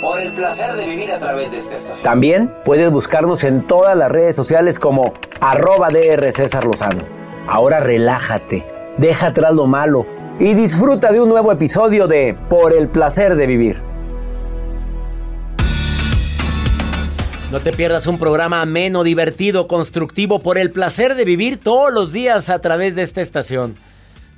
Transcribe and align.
Por 0.00 0.18
el 0.18 0.32
placer 0.32 0.72
de 0.76 0.86
vivir 0.86 1.12
a 1.12 1.18
través 1.18 1.50
de 1.50 1.58
esta 1.58 1.74
estación. 1.74 2.02
También 2.02 2.54
puedes 2.64 2.90
buscarnos 2.90 3.44
en 3.44 3.66
todas 3.66 3.94
las 3.94 4.10
redes 4.10 4.34
sociales 4.34 4.78
como 4.78 5.12
arroba 5.40 5.88
DR 5.90 6.32
César 6.32 6.64
Lozano. 6.64 7.04
Ahora 7.46 7.80
relájate, 7.80 8.64
deja 8.96 9.26
atrás 9.26 9.52
lo 9.52 9.66
malo 9.66 10.06
y 10.38 10.54
disfruta 10.54 11.12
de 11.12 11.20
un 11.20 11.28
nuevo 11.28 11.52
episodio 11.52 12.06
de 12.06 12.34
Por 12.48 12.72
el 12.72 12.88
placer 12.88 13.36
de 13.36 13.46
vivir. 13.46 13.82
No 17.50 17.60
te 17.60 17.72
pierdas 17.72 18.06
un 18.06 18.16
programa 18.16 18.62
ameno, 18.62 19.02
divertido, 19.02 19.66
constructivo 19.66 20.38
por 20.38 20.56
el 20.56 20.70
placer 20.70 21.14
de 21.14 21.26
vivir 21.26 21.58
todos 21.58 21.92
los 21.92 22.14
días 22.14 22.48
a 22.48 22.60
través 22.60 22.94
de 22.94 23.02
esta 23.02 23.20
estación. 23.20 23.76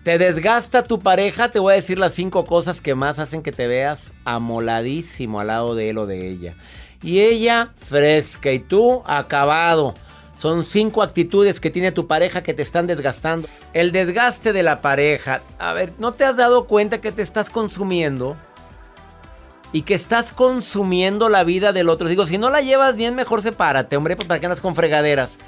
¿Te 0.02 0.18
desgasta 0.18 0.82
tu 0.82 0.98
pareja? 0.98 1.50
Te 1.50 1.60
voy 1.60 1.72
a 1.72 1.76
decir 1.76 1.96
las 1.96 2.12
cinco 2.12 2.44
cosas 2.44 2.80
que 2.80 2.96
más 2.96 3.20
hacen 3.20 3.40
que 3.40 3.52
te 3.52 3.68
veas 3.68 4.14
amoladísimo 4.24 5.38
al 5.38 5.46
lado 5.46 5.76
de 5.76 5.90
él 5.90 5.98
o 5.98 6.06
de 6.06 6.28
ella. 6.28 6.56
Y 7.04 7.20
ella 7.20 7.72
fresca 7.76 8.50
y 8.50 8.58
tú 8.58 9.04
acabado. 9.06 9.94
Son 10.36 10.64
cinco 10.64 11.04
actitudes 11.04 11.60
que 11.60 11.70
tiene 11.70 11.92
tu 11.92 12.08
pareja 12.08 12.42
que 12.42 12.52
te 12.52 12.62
están 12.62 12.88
desgastando. 12.88 13.46
El 13.74 13.92
desgaste 13.92 14.52
de 14.52 14.64
la 14.64 14.80
pareja. 14.80 15.42
A 15.60 15.72
ver, 15.72 15.92
¿no 15.98 16.12
te 16.12 16.24
has 16.24 16.36
dado 16.36 16.66
cuenta 16.66 17.00
que 17.00 17.12
te 17.12 17.22
estás 17.22 17.48
consumiendo? 17.48 18.36
Y 19.72 19.82
que 19.82 19.94
estás 19.94 20.32
consumiendo 20.32 21.28
la 21.28 21.44
vida 21.44 21.72
del 21.72 21.88
otro. 21.88 22.08
Digo, 22.08 22.26
si 22.26 22.38
no 22.38 22.50
la 22.50 22.60
llevas 22.60 22.96
bien, 22.96 23.14
mejor 23.14 23.40
sepárate, 23.40 23.96
hombre, 23.96 24.16
¿para 24.16 24.40
qué 24.40 24.46
andas 24.46 24.60
con 24.60 24.74
fregaderas? 24.74 25.38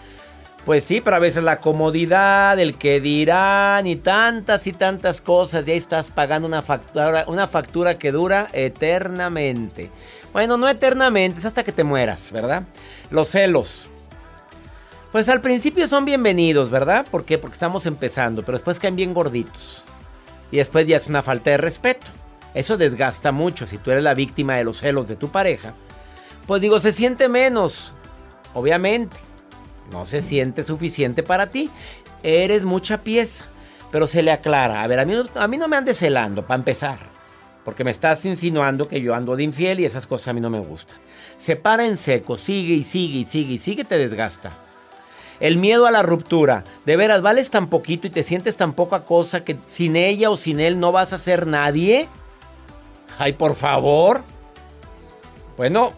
Pues 0.65 0.85
sí, 0.85 1.03
pero 1.03 1.17
a 1.17 1.19
veces 1.19 1.43
la 1.43 1.61
comodidad, 1.61 2.59
el 2.59 2.79
que 2.79 2.99
dirán 2.99 3.87
y 3.87 3.97
tantas 3.97 4.67
y 4.67 4.73
tantas 4.73 5.21
cosas. 5.21 5.69
Y 5.69 5.73
ahí 5.73 5.77
estás 5.77 6.09
pagando 6.09 6.49
una 6.49 6.63
factura, 6.63 7.25
una 7.29 7.47
factura 7.47 7.97
que 7.97 8.13
dura 8.13 8.49
eternamente. 8.53 9.91
Bueno, 10.33 10.57
no 10.57 10.67
eternamente, 10.67 11.39
es 11.39 11.45
hasta 11.45 11.65
que 11.65 11.73
te 11.73 11.85
mueras, 11.85 12.33
¿verdad? 12.33 12.65
Los 13.11 13.29
celos. 13.29 13.91
Pues 15.13 15.29
al 15.29 15.43
principio 15.43 15.87
son 15.87 16.07
bienvenidos, 16.07 16.71
¿verdad? 16.71 17.07
¿Por 17.11 17.27
qué? 17.27 17.37
Porque 17.37 17.55
estamos 17.55 17.85
empezando, 17.85 18.43
pero 18.43 18.57
después 18.57 18.81
caen 18.81 18.97
bien 18.97 19.13
gorditos. 19.13 19.85
Y 20.51 20.57
después 20.57 20.87
ya 20.87 20.97
es 20.97 21.09
una 21.09 21.23
falta 21.23 21.51
de 21.51 21.59
respeto. 21.59 22.07
Eso 22.55 22.79
desgasta 22.79 23.33
mucho 23.33 23.67
si 23.67 23.77
tú 23.77 23.91
eres 23.91 24.03
la 24.03 24.15
víctima 24.15 24.57
de 24.57 24.65
los 24.65 24.79
celos 24.79 25.09
de 25.09 25.17
tu 25.17 25.31
pareja. 25.31 25.75
Pues 26.47 26.63
digo, 26.63 26.81
se 26.81 26.91
siente 26.91 27.29
menos, 27.29 27.93
obviamente. 28.55 29.17
No 29.91 30.06
se 30.06 30.22
siente 30.22 30.65
suficiente 30.65 31.22
para 31.22 31.50
ti. 31.50 31.71
Eres 32.22 32.65
mucha 32.65 33.03
pieza. 33.03 33.45
Pero 33.91 34.06
se 34.06 34.22
le 34.22 34.33
aclara. 34.33 34.83
A 34.83 34.87
ver, 34.87 34.99
a 34.99 35.05
mí, 35.05 35.56
no 35.56 35.69
me 35.69 35.77
andes 35.77 35.99
celando, 35.99 36.47
para 36.47 36.59
empezar. 36.59 36.99
Porque 37.65 37.84
me 37.84 37.91
estás 37.91 38.25
insinuando 38.25 38.89
que 38.89 39.00
yo 39.00 39.15
ando 39.15 39.37
de 39.37 39.45
infiel 39.45 39.81
y 39.81 39.84
esas 39.84 40.06
cosas 40.06 40.28
a 40.28 40.33
mí 40.33 40.41
no 40.41 40.50
me 40.50 40.59
gustan. 40.59 40.99
Se 41.37 41.56
para 41.56 41.87
en 41.87 41.97
seco, 41.97 42.37
sigue 42.37 42.75
y 42.75 42.84
sigue 42.84 43.21
y 43.21 43.25
sigue 43.25 43.55
y 43.55 43.59
sigue, 43.59 43.84
te 43.84 43.97
desgasta. 43.97 44.53
El 45.41 45.56
miedo 45.56 45.87
a 45.87 45.91
la 45.91 46.03
ruptura. 46.03 46.65
De 46.84 46.97
veras, 46.97 47.22
vales 47.22 47.51
tan 47.51 47.69
poquito 47.69 48.06
y 48.06 48.11
te 48.11 48.22
sientes 48.22 48.56
tan 48.56 48.72
poca 48.72 49.01
cosa 49.01 49.45
que 49.45 49.56
sin 49.66 49.97
ella 49.97 50.31
o 50.31 50.37
sin 50.37 50.61
él 50.61 50.81
no 50.81 50.93
vas 50.93 51.12
a 51.12 51.19
ser 51.19 51.47
nadie. 51.47 52.09
Ay, 53.19 53.34
por 53.34 53.55
favor. 53.55 54.22
Bueno, 55.56 55.93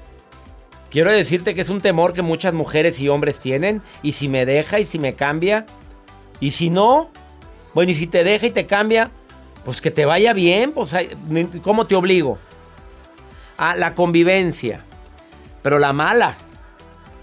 quiero 0.96 1.12
decirte 1.12 1.54
que 1.54 1.60
es 1.60 1.68
un 1.68 1.82
temor 1.82 2.14
que 2.14 2.22
muchas 2.22 2.54
mujeres 2.54 2.98
y 3.00 3.10
hombres 3.10 3.38
tienen. 3.38 3.82
Y 4.02 4.12
si 4.12 4.28
me 4.28 4.46
deja 4.46 4.80
y 4.80 4.86
si 4.86 4.98
me 4.98 5.14
cambia. 5.14 5.66
Y 6.40 6.52
si 6.52 6.70
no, 6.70 7.10
bueno, 7.74 7.92
y 7.92 7.94
si 7.94 8.06
te 8.06 8.24
deja 8.24 8.46
y 8.46 8.50
te 8.50 8.66
cambia, 8.66 9.10
pues 9.62 9.82
que 9.82 9.90
te 9.90 10.06
vaya 10.06 10.32
bien. 10.32 10.72
Pues, 10.72 10.94
¿cómo 11.62 11.86
te 11.86 11.96
obligo? 11.96 12.38
A 13.58 13.76
la 13.76 13.94
convivencia. 13.94 14.86
Pero 15.60 15.78
la 15.78 15.92
mala. 15.92 16.38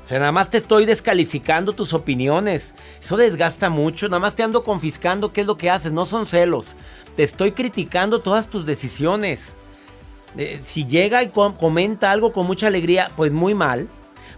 O 0.06 0.08
sea, 0.08 0.20
nada 0.20 0.32
más 0.32 0.52
te 0.52 0.60
estoy 0.60 0.86
descalificando 0.86 1.74
tus 1.74 1.94
opiniones. 1.94 2.76
Eso 3.02 3.18
desgasta 3.18 3.72
mucho. 3.72 4.08
Nada 4.08 4.20
más 4.20 4.36
te 4.36 4.44
ando 4.44 4.64
confiscando 4.64 5.34
qué 5.34 5.42
es 5.42 5.48
lo 5.48 5.58
que 5.58 5.72
haces. 5.72 5.94
No 5.94 6.06
son 6.06 6.28
celos. 6.28 6.76
Te 7.16 7.24
estoy 7.24 7.54
criticando 7.54 8.22
todas 8.22 8.52
tus 8.52 8.68
decisiones. 8.68 9.58
Eh, 10.38 10.60
si 10.64 10.86
llega 10.86 11.24
y 11.24 11.30
comenta 11.30 12.12
algo 12.12 12.32
con 12.32 12.48
mucha 12.48 12.68
alegría, 12.68 13.12
pues 13.16 13.32
muy 13.32 13.54
mal. 13.54 13.88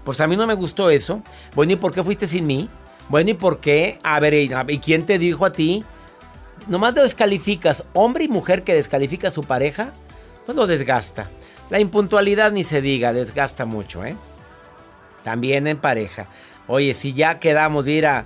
Pues 0.03 0.21
a 0.21 0.27
mí 0.27 0.35
no 0.35 0.45
me 0.45 0.53
gustó 0.53 0.89
eso. 0.89 1.21
Bueno, 1.55 1.73
¿y 1.73 1.75
por 1.77 1.93
qué 1.93 2.03
fuiste 2.03 2.27
sin 2.27 2.45
mí? 2.45 2.69
Bueno, 3.09 3.31
¿y 3.31 3.33
por 3.33 3.59
qué? 3.59 3.99
A 4.03 4.19
ver, 4.19 4.33
¿y 4.33 4.79
quién 4.79 5.05
te 5.05 5.19
dijo 5.19 5.45
a 5.45 5.51
ti? 5.51 5.83
Nomás 6.67 6.93
te 6.93 7.01
descalificas. 7.01 7.83
Hombre 7.93 8.25
y 8.25 8.27
mujer 8.27 8.63
que 8.63 8.73
descalifica 8.73 9.27
a 9.27 9.31
su 9.31 9.43
pareja, 9.43 9.93
pues 10.45 10.55
lo 10.55 10.67
desgasta. 10.67 11.29
La 11.69 11.79
impuntualidad 11.79 12.51
ni 12.51 12.63
se 12.63 12.81
diga, 12.81 13.13
desgasta 13.13 13.65
mucho, 13.65 14.05
¿eh? 14.05 14.15
También 15.23 15.67
en 15.67 15.77
pareja. 15.77 16.27
Oye, 16.67 16.93
si 16.93 17.13
ya 17.13 17.39
quedamos 17.39 17.85
de 17.85 17.91
ir 17.91 18.05
a, 18.05 18.25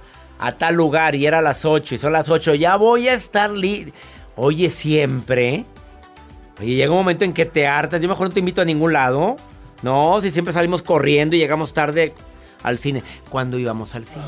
tal 0.58 0.76
lugar 0.76 1.16
y 1.16 1.26
era 1.26 1.42
las 1.42 1.66
8 1.66 1.96
y 1.96 1.98
son 1.98 2.14
las 2.14 2.30
8, 2.30 2.56
ya 2.56 2.76
voy 2.76 3.08
a 3.08 3.14
estar 3.14 3.52
li 3.52 3.94
Oye, 4.36 4.70
siempre. 4.70 5.66
Oye, 6.60 6.76
llega 6.76 6.92
un 6.92 6.98
momento 6.98 7.24
en 7.24 7.34
que 7.34 7.46
te 7.46 7.68
hartas. 7.68 8.02
Yo 8.02 8.10
mejor 8.10 8.28
no 8.28 8.34
te 8.34 8.40
invito 8.40 8.62
a 8.62 8.66
ningún 8.66 8.94
lado. 8.94 9.38
No, 9.82 10.20
si 10.22 10.32
siempre 10.32 10.54
salimos 10.54 10.82
corriendo 10.82 11.36
y 11.36 11.40
llegamos 11.40 11.74
tarde 11.74 12.14
al 12.64 12.78
cine. 12.78 13.04
¿Cuándo 13.30 13.58
íbamos 13.58 13.96
al 13.96 14.06
cine? 14.06 14.26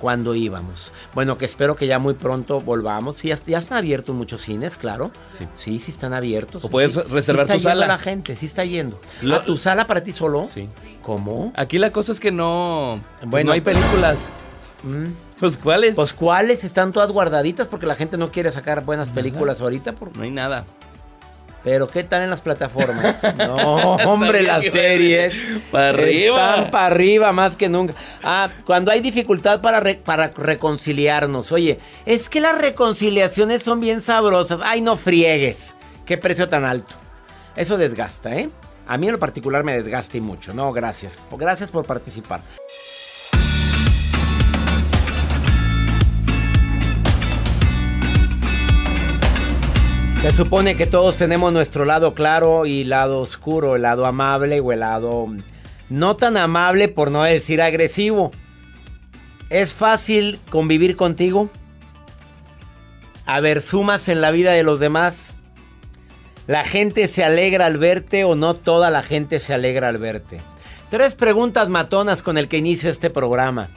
¿Cuándo 0.00 0.34
íbamos? 0.34 0.92
Bueno, 1.14 1.38
que 1.38 1.46
espero 1.46 1.76
que 1.76 1.86
ya 1.86 1.98
muy 1.98 2.12
pronto 2.12 2.60
volvamos. 2.60 3.16
Sí, 3.16 3.28
ya, 3.28 3.58
están 3.58 3.78
abiertos 3.78 4.14
muchos 4.14 4.42
cines, 4.42 4.76
claro. 4.76 5.10
Sí, 5.36 5.46
sí, 5.54 5.78
sí 5.78 5.90
están 5.92 6.12
abiertos. 6.12 6.62
O 6.62 6.68
puedes 6.68 6.96
reservar 7.08 7.46
sí 7.46 7.54
tu 7.54 7.60
sala. 7.60 7.86
la 7.86 7.96
gente, 7.96 8.36
sí 8.36 8.44
está 8.44 8.66
yendo. 8.66 9.00
¿A 9.32 9.42
tu 9.42 9.56
sala 9.56 9.86
para 9.86 10.02
ti 10.02 10.12
solo? 10.12 10.44
Sí. 10.44 10.68
¿Cómo? 11.00 11.52
Aquí 11.56 11.78
la 11.78 11.90
cosa 11.90 12.12
es 12.12 12.20
que 12.20 12.32
no. 12.32 13.02
Bueno, 13.24 13.48
no 13.48 13.52
hay 13.54 13.62
películas. 13.62 14.30
Mm. 14.82 15.12
Pues 15.40 15.56
cuáles? 15.56 15.94
Pues 15.96 16.12
cuáles 16.12 16.64
están 16.64 16.92
todas 16.92 17.10
guardaditas 17.10 17.66
porque 17.66 17.86
la 17.86 17.96
gente 17.96 18.18
no 18.18 18.30
quiere 18.30 18.52
sacar 18.52 18.84
buenas 18.84 19.08
películas 19.08 19.62
ahorita. 19.62 19.94
No 20.14 20.22
hay 20.22 20.30
nada. 20.30 20.66
Pero 21.64 21.88
¿qué 21.88 22.04
tal 22.04 22.22
en 22.22 22.30
las 22.30 22.42
plataformas? 22.42 23.16
No, 23.38 23.96
hombre, 24.06 24.42
las 24.42 24.64
series. 24.64 25.34
Para 25.72 25.88
arriba. 25.88 26.36
Están 26.36 26.70
para 26.70 26.86
arriba 26.86 27.32
más 27.32 27.56
que 27.56 27.68
nunca. 27.68 27.94
Ah, 28.22 28.50
cuando 28.64 28.90
hay 28.90 29.00
dificultad 29.00 29.60
para, 29.60 29.82
para 30.04 30.28
reconciliarnos. 30.28 31.50
Oye, 31.52 31.80
es 32.06 32.28
que 32.28 32.40
las 32.40 32.60
reconciliaciones 32.60 33.62
son 33.62 33.80
bien 33.80 34.02
sabrosas. 34.02 34.60
Ay, 34.62 34.82
no 34.82 34.96
friegues. 34.96 35.74
Qué 36.04 36.18
precio 36.18 36.48
tan 36.48 36.64
alto. 36.64 36.94
Eso 37.56 37.78
desgasta, 37.78 38.34
¿eh? 38.36 38.50
A 38.86 38.98
mí 38.98 39.06
en 39.06 39.12
lo 39.12 39.18
particular 39.18 39.64
me 39.64 39.72
desgasta 39.72 40.18
y 40.18 40.20
mucho. 40.20 40.52
No, 40.52 40.72
gracias. 40.72 41.18
Gracias 41.38 41.70
por 41.70 41.86
participar. 41.86 42.42
Se 50.24 50.32
supone 50.32 50.74
que 50.74 50.86
todos 50.86 51.18
tenemos 51.18 51.52
nuestro 51.52 51.84
lado 51.84 52.14
claro 52.14 52.64
y 52.64 52.84
lado 52.84 53.20
oscuro, 53.20 53.76
el 53.76 53.82
lado 53.82 54.06
amable 54.06 54.58
o 54.60 54.72
el 54.72 54.80
lado 54.80 55.28
no 55.90 56.16
tan 56.16 56.38
amable 56.38 56.88
por 56.88 57.10
no 57.10 57.24
decir 57.24 57.60
agresivo. 57.60 58.30
¿Es 59.50 59.74
fácil 59.74 60.40
convivir 60.48 60.96
contigo? 60.96 61.50
A 63.26 63.40
ver, 63.40 63.60
sumas 63.60 64.08
en 64.08 64.22
la 64.22 64.30
vida 64.30 64.52
de 64.52 64.62
los 64.62 64.80
demás. 64.80 65.34
¿La 66.46 66.64
gente 66.64 67.06
se 67.06 67.22
alegra 67.22 67.66
al 67.66 67.76
verte 67.76 68.24
o 68.24 68.34
no 68.34 68.54
toda 68.54 68.90
la 68.90 69.02
gente 69.02 69.40
se 69.40 69.52
alegra 69.52 69.88
al 69.88 69.98
verte? 69.98 70.40
Tres 70.88 71.14
preguntas 71.14 71.68
matonas 71.68 72.22
con 72.22 72.38
el 72.38 72.48
que 72.48 72.56
inicio 72.56 72.88
este 72.88 73.10
programa. 73.10 73.68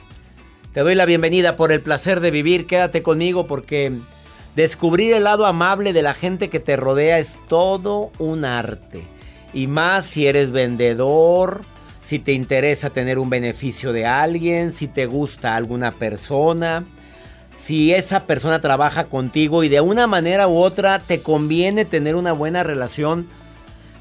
Te 0.72 0.80
doy 0.80 0.94
la 0.94 1.04
bienvenida 1.04 1.56
por 1.56 1.72
el 1.72 1.82
placer 1.82 2.20
de 2.20 2.30
vivir. 2.30 2.66
Quédate 2.66 3.02
conmigo 3.02 3.46
porque 3.46 3.92
descubrir 4.58 5.14
el 5.14 5.22
lado 5.22 5.46
amable 5.46 5.92
de 5.92 6.02
la 6.02 6.14
gente 6.14 6.50
que 6.50 6.58
te 6.58 6.74
rodea 6.74 7.20
es 7.20 7.38
todo 7.46 8.10
un 8.18 8.44
arte. 8.44 9.04
Y 9.54 9.68
más 9.68 10.04
si 10.04 10.26
eres 10.26 10.50
vendedor, 10.50 11.64
si 12.00 12.18
te 12.18 12.32
interesa 12.32 12.90
tener 12.90 13.20
un 13.20 13.30
beneficio 13.30 13.92
de 13.92 14.04
alguien, 14.04 14.72
si 14.72 14.88
te 14.88 15.06
gusta 15.06 15.54
alguna 15.54 15.92
persona, 15.92 16.84
si 17.54 17.94
esa 17.94 18.26
persona 18.26 18.60
trabaja 18.60 19.04
contigo 19.04 19.62
y 19.62 19.68
de 19.68 19.80
una 19.80 20.08
manera 20.08 20.48
u 20.48 20.58
otra 20.58 20.98
te 20.98 21.22
conviene 21.22 21.84
tener 21.84 22.16
una 22.16 22.32
buena 22.32 22.64
relación, 22.64 23.28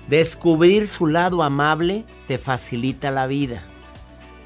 descubrir 0.07 0.87
su 0.87 1.05
lado 1.05 1.43
amable 1.43 2.03
te 2.25 2.39
facilita 2.39 3.11
la 3.11 3.27
vida. 3.27 3.61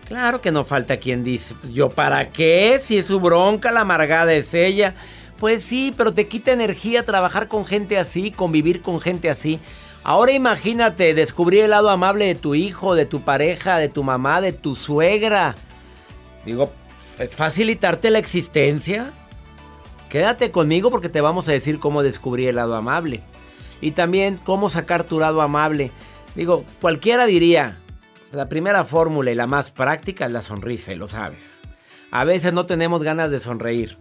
Claro 0.10 0.42
que 0.42 0.52
no 0.52 0.66
falta 0.66 0.98
quien 0.98 1.24
dice, 1.24 1.56
pues, 1.62 1.74
yo 1.74 1.92
para 1.92 2.32
qué, 2.32 2.82
si 2.84 2.98
es 2.98 3.06
su 3.06 3.22
bronca, 3.22 3.72
la 3.72 3.82
amargada 3.82 4.34
es 4.34 4.54
ella. 4.54 4.94
Pues 5.42 5.64
sí, 5.64 5.92
pero 5.98 6.14
te 6.14 6.28
quita 6.28 6.52
energía 6.52 7.04
trabajar 7.04 7.48
con 7.48 7.66
gente 7.66 7.98
así, 7.98 8.30
convivir 8.30 8.84
con 8.84 9.02
gente 9.02 9.28
así. 9.28 9.60
Ahora 10.04 10.34
imagínate 10.34 11.16
descubrir 11.16 11.64
el 11.64 11.72
lado 11.72 11.90
amable 11.90 12.28
de 12.28 12.36
tu 12.36 12.54
hijo, 12.54 12.94
de 12.94 13.08
tu 13.08 13.24
pareja, 13.24 13.78
de 13.78 13.90
tu 13.90 14.04
mamá, 14.04 14.40
de 14.40 14.54
tu 14.54 14.76
suegra. 14.76 15.56
Digo, 16.46 16.72
¿es 17.18 17.36
facilitarte 17.36 18.12
la 18.12 18.20
existencia? 18.20 19.14
Quédate 20.10 20.52
conmigo 20.52 20.92
porque 20.92 21.10
te 21.10 21.22
vamos 21.22 21.50
a 21.50 21.54
decir 21.54 21.80
cómo 21.80 22.04
descubrir 22.04 22.50
el 22.50 22.58
lado 22.58 22.76
amable. 22.76 23.22
Y 23.82 23.94
también 23.94 24.38
cómo 24.38 24.70
sacar 24.70 25.06
tu 25.06 25.20
lado 25.20 25.42
amable. 25.42 25.92
Digo, 26.36 26.66
cualquiera 26.80 27.26
diría, 27.26 27.80
la 28.32 28.48
primera 28.48 28.86
fórmula 28.86 29.32
y 29.32 29.36
la 29.36 29.48
más 29.48 29.72
práctica 29.72 30.28
es 30.28 30.32
la 30.32 30.44
sonrisa, 30.44 30.94
y 30.94 30.98
lo 30.98 31.08
sabes. 31.08 31.62
A 32.12 32.26
veces 32.26 32.54
no 32.54 32.68
tenemos 32.68 33.02
ganas 33.02 33.32
de 33.32 33.40
sonreír. 33.40 33.98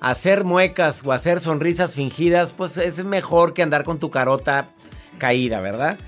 Hacer 0.00 0.44
muecas 0.44 1.02
o 1.04 1.12
hacer 1.12 1.40
sonrisas 1.40 1.94
fingidas, 1.94 2.52
pues 2.52 2.76
es 2.76 3.04
mejor 3.04 3.54
que 3.54 3.62
andar 3.62 3.84
con 3.84 3.98
tu 3.98 4.10
carota 4.10 4.68
caída, 5.18 5.60
¿verdad? 5.60 5.98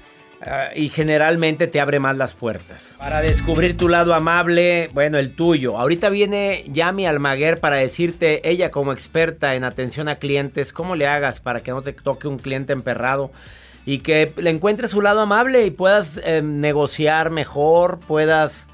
Ah, 0.40 0.68
y 0.74 0.88
generalmente 0.88 1.66
te 1.66 1.80
abre 1.80 1.98
más 1.98 2.16
las 2.16 2.34
puertas. 2.34 2.96
Para 2.98 3.20
descubrir 3.20 3.76
tu 3.76 3.88
lado 3.88 4.14
amable, 4.14 4.88
bueno, 4.94 5.18
el 5.18 5.34
tuyo. 5.34 5.76
Ahorita 5.76 6.10
viene 6.10 6.64
Yami 6.68 7.06
Almaguer 7.06 7.58
para 7.58 7.76
decirte, 7.76 8.48
ella 8.48 8.70
como 8.70 8.92
experta 8.92 9.56
en 9.56 9.64
atención 9.64 10.08
a 10.08 10.16
clientes, 10.16 10.72
cómo 10.72 10.94
le 10.94 11.08
hagas 11.08 11.40
para 11.40 11.62
que 11.62 11.72
no 11.72 11.82
te 11.82 11.92
toque 11.92 12.28
un 12.28 12.38
cliente 12.38 12.72
emperrado 12.72 13.32
y 13.84 13.98
que 13.98 14.32
le 14.36 14.50
encuentres 14.50 14.92
su 14.92 15.00
lado 15.00 15.20
amable 15.20 15.66
y 15.66 15.70
puedas 15.70 16.20
eh, 16.22 16.40
negociar 16.42 17.30
mejor, 17.30 17.98
puedas 17.98 18.68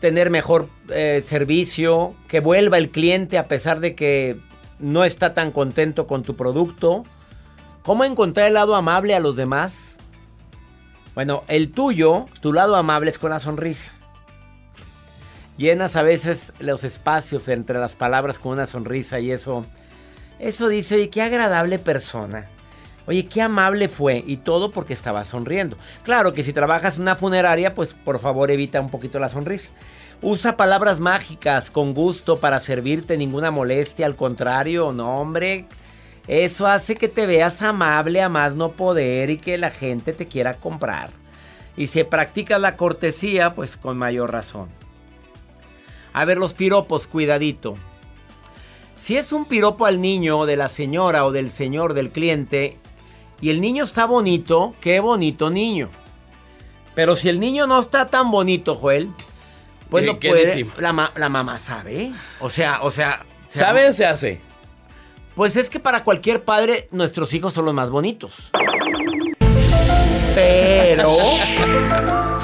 tener 0.00 0.30
mejor 0.30 0.68
eh, 0.88 1.22
servicio, 1.26 2.14
que 2.28 2.40
vuelva 2.40 2.78
el 2.78 2.90
cliente 2.90 3.38
a 3.38 3.48
pesar 3.48 3.80
de 3.80 3.94
que 3.94 4.40
no 4.78 5.04
está 5.04 5.34
tan 5.34 5.50
contento 5.50 6.06
con 6.06 6.22
tu 6.22 6.36
producto. 6.36 7.04
¿Cómo 7.82 8.04
encontrar 8.04 8.46
el 8.46 8.54
lado 8.54 8.74
amable 8.74 9.14
a 9.14 9.20
los 9.20 9.36
demás? 9.36 9.98
Bueno, 11.14 11.44
el 11.48 11.70
tuyo, 11.70 12.26
tu 12.40 12.52
lado 12.52 12.76
amable 12.76 13.10
es 13.10 13.18
con 13.18 13.30
la 13.30 13.40
sonrisa. 13.40 13.92
Llenas 15.56 15.94
a 15.94 16.02
veces 16.02 16.52
los 16.58 16.82
espacios 16.82 17.46
entre 17.48 17.78
las 17.78 17.94
palabras 17.94 18.38
con 18.40 18.52
una 18.52 18.66
sonrisa 18.66 19.20
y 19.20 19.30
eso, 19.30 19.64
eso 20.40 20.68
dice, 20.68 20.96
oye, 20.96 21.10
qué 21.10 21.22
agradable 21.22 21.78
persona. 21.78 22.50
Oye, 23.06 23.26
qué 23.26 23.42
amable 23.42 23.88
fue 23.88 24.24
y 24.26 24.38
todo 24.38 24.70
porque 24.70 24.94
estaba 24.94 25.24
sonriendo. 25.24 25.76
Claro 26.02 26.32
que 26.32 26.42
si 26.42 26.52
trabajas 26.52 26.96
en 26.96 27.02
una 27.02 27.16
funeraria, 27.16 27.74
pues 27.74 27.92
por 27.92 28.18
favor 28.18 28.50
evita 28.50 28.80
un 28.80 28.88
poquito 28.88 29.18
la 29.18 29.28
sonrisa. 29.28 29.72
Usa 30.22 30.56
palabras 30.56 31.00
mágicas 31.00 31.70
con 31.70 31.92
gusto 31.92 32.38
para 32.38 32.60
servirte, 32.60 33.18
ninguna 33.18 33.50
molestia, 33.50 34.06
al 34.06 34.16
contrario, 34.16 34.92
no 34.92 35.20
hombre, 35.20 35.66
eso 36.26 36.66
hace 36.66 36.94
que 36.94 37.08
te 37.08 37.26
veas 37.26 37.60
amable 37.60 38.22
a 38.22 38.30
más 38.30 38.54
no 38.54 38.72
poder 38.72 39.28
y 39.28 39.36
que 39.36 39.58
la 39.58 39.70
gente 39.70 40.14
te 40.14 40.26
quiera 40.26 40.54
comprar. 40.54 41.10
Y 41.76 41.88
si 41.88 42.02
practicas 42.04 42.60
la 42.60 42.76
cortesía, 42.76 43.54
pues 43.54 43.76
con 43.76 43.98
mayor 43.98 44.32
razón. 44.32 44.68
A 46.14 46.24
ver, 46.24 46.38
los 46.38 46.54
piropos, 46.54 47.06
cuidadito. 47.06 47.74
Si 48.96 49.16
es 49.16 49.32
un 49.32 49.44
piropo 49.44 49.84
al 49.84 50.00
niño, 50.00 50.46
de 50.46 50.56
la 50.56 50.68
señora 50.68 51.26
o 51.26 51.32
del 51.32 51.50
señor 51.50 51.92
del 51.92 52.10
cliente, 52.10 52.78
y 53.40 53.50
el 53.50 53.60
niño 53.60 53.84
está 53.84 54.06
bonito, 54.06 54.74
qué 54.80 55.00
bonito 55.00 55.50
niño. 55.50 55.90
Pero 56.94 57.16
si 57.16 57.28
el 57.28 57.40
niño 57.40 57.66
no 57.66 57.80
está 57.80 58.08
tan 58.08 58.30
bonito, 58.30 58.74
Joel, 58.74 59.10
pues 59.90 60.06
lo 60.06 60.18
puede. 60.18 60.66
La, 60.78 61.12
la, 61.16 61.28
mamá 61.28 61.58
sabe. 61.58 62.12
O 62.40 62.48
sea, 62.48 62.82
o 62.82 62.90
sea. 62.90 63.24
¿Sabe 63.48 63.92
se 63.92 64.06
hace? 64.06 64.40
Pues 65.34 65.56
es 65.56 65.68
que 65.70 65.80
para 65.80 66.04
cualquier 66.04 66.44
padre, 66.44 66.88
nuestros 66.90 67.34
hijos 67.34 67.54
son 67.54 67.64
los 67.64 67.74
más 67.74 67.90
bonitos. 67.90 68.50
Pero 70.34 71.16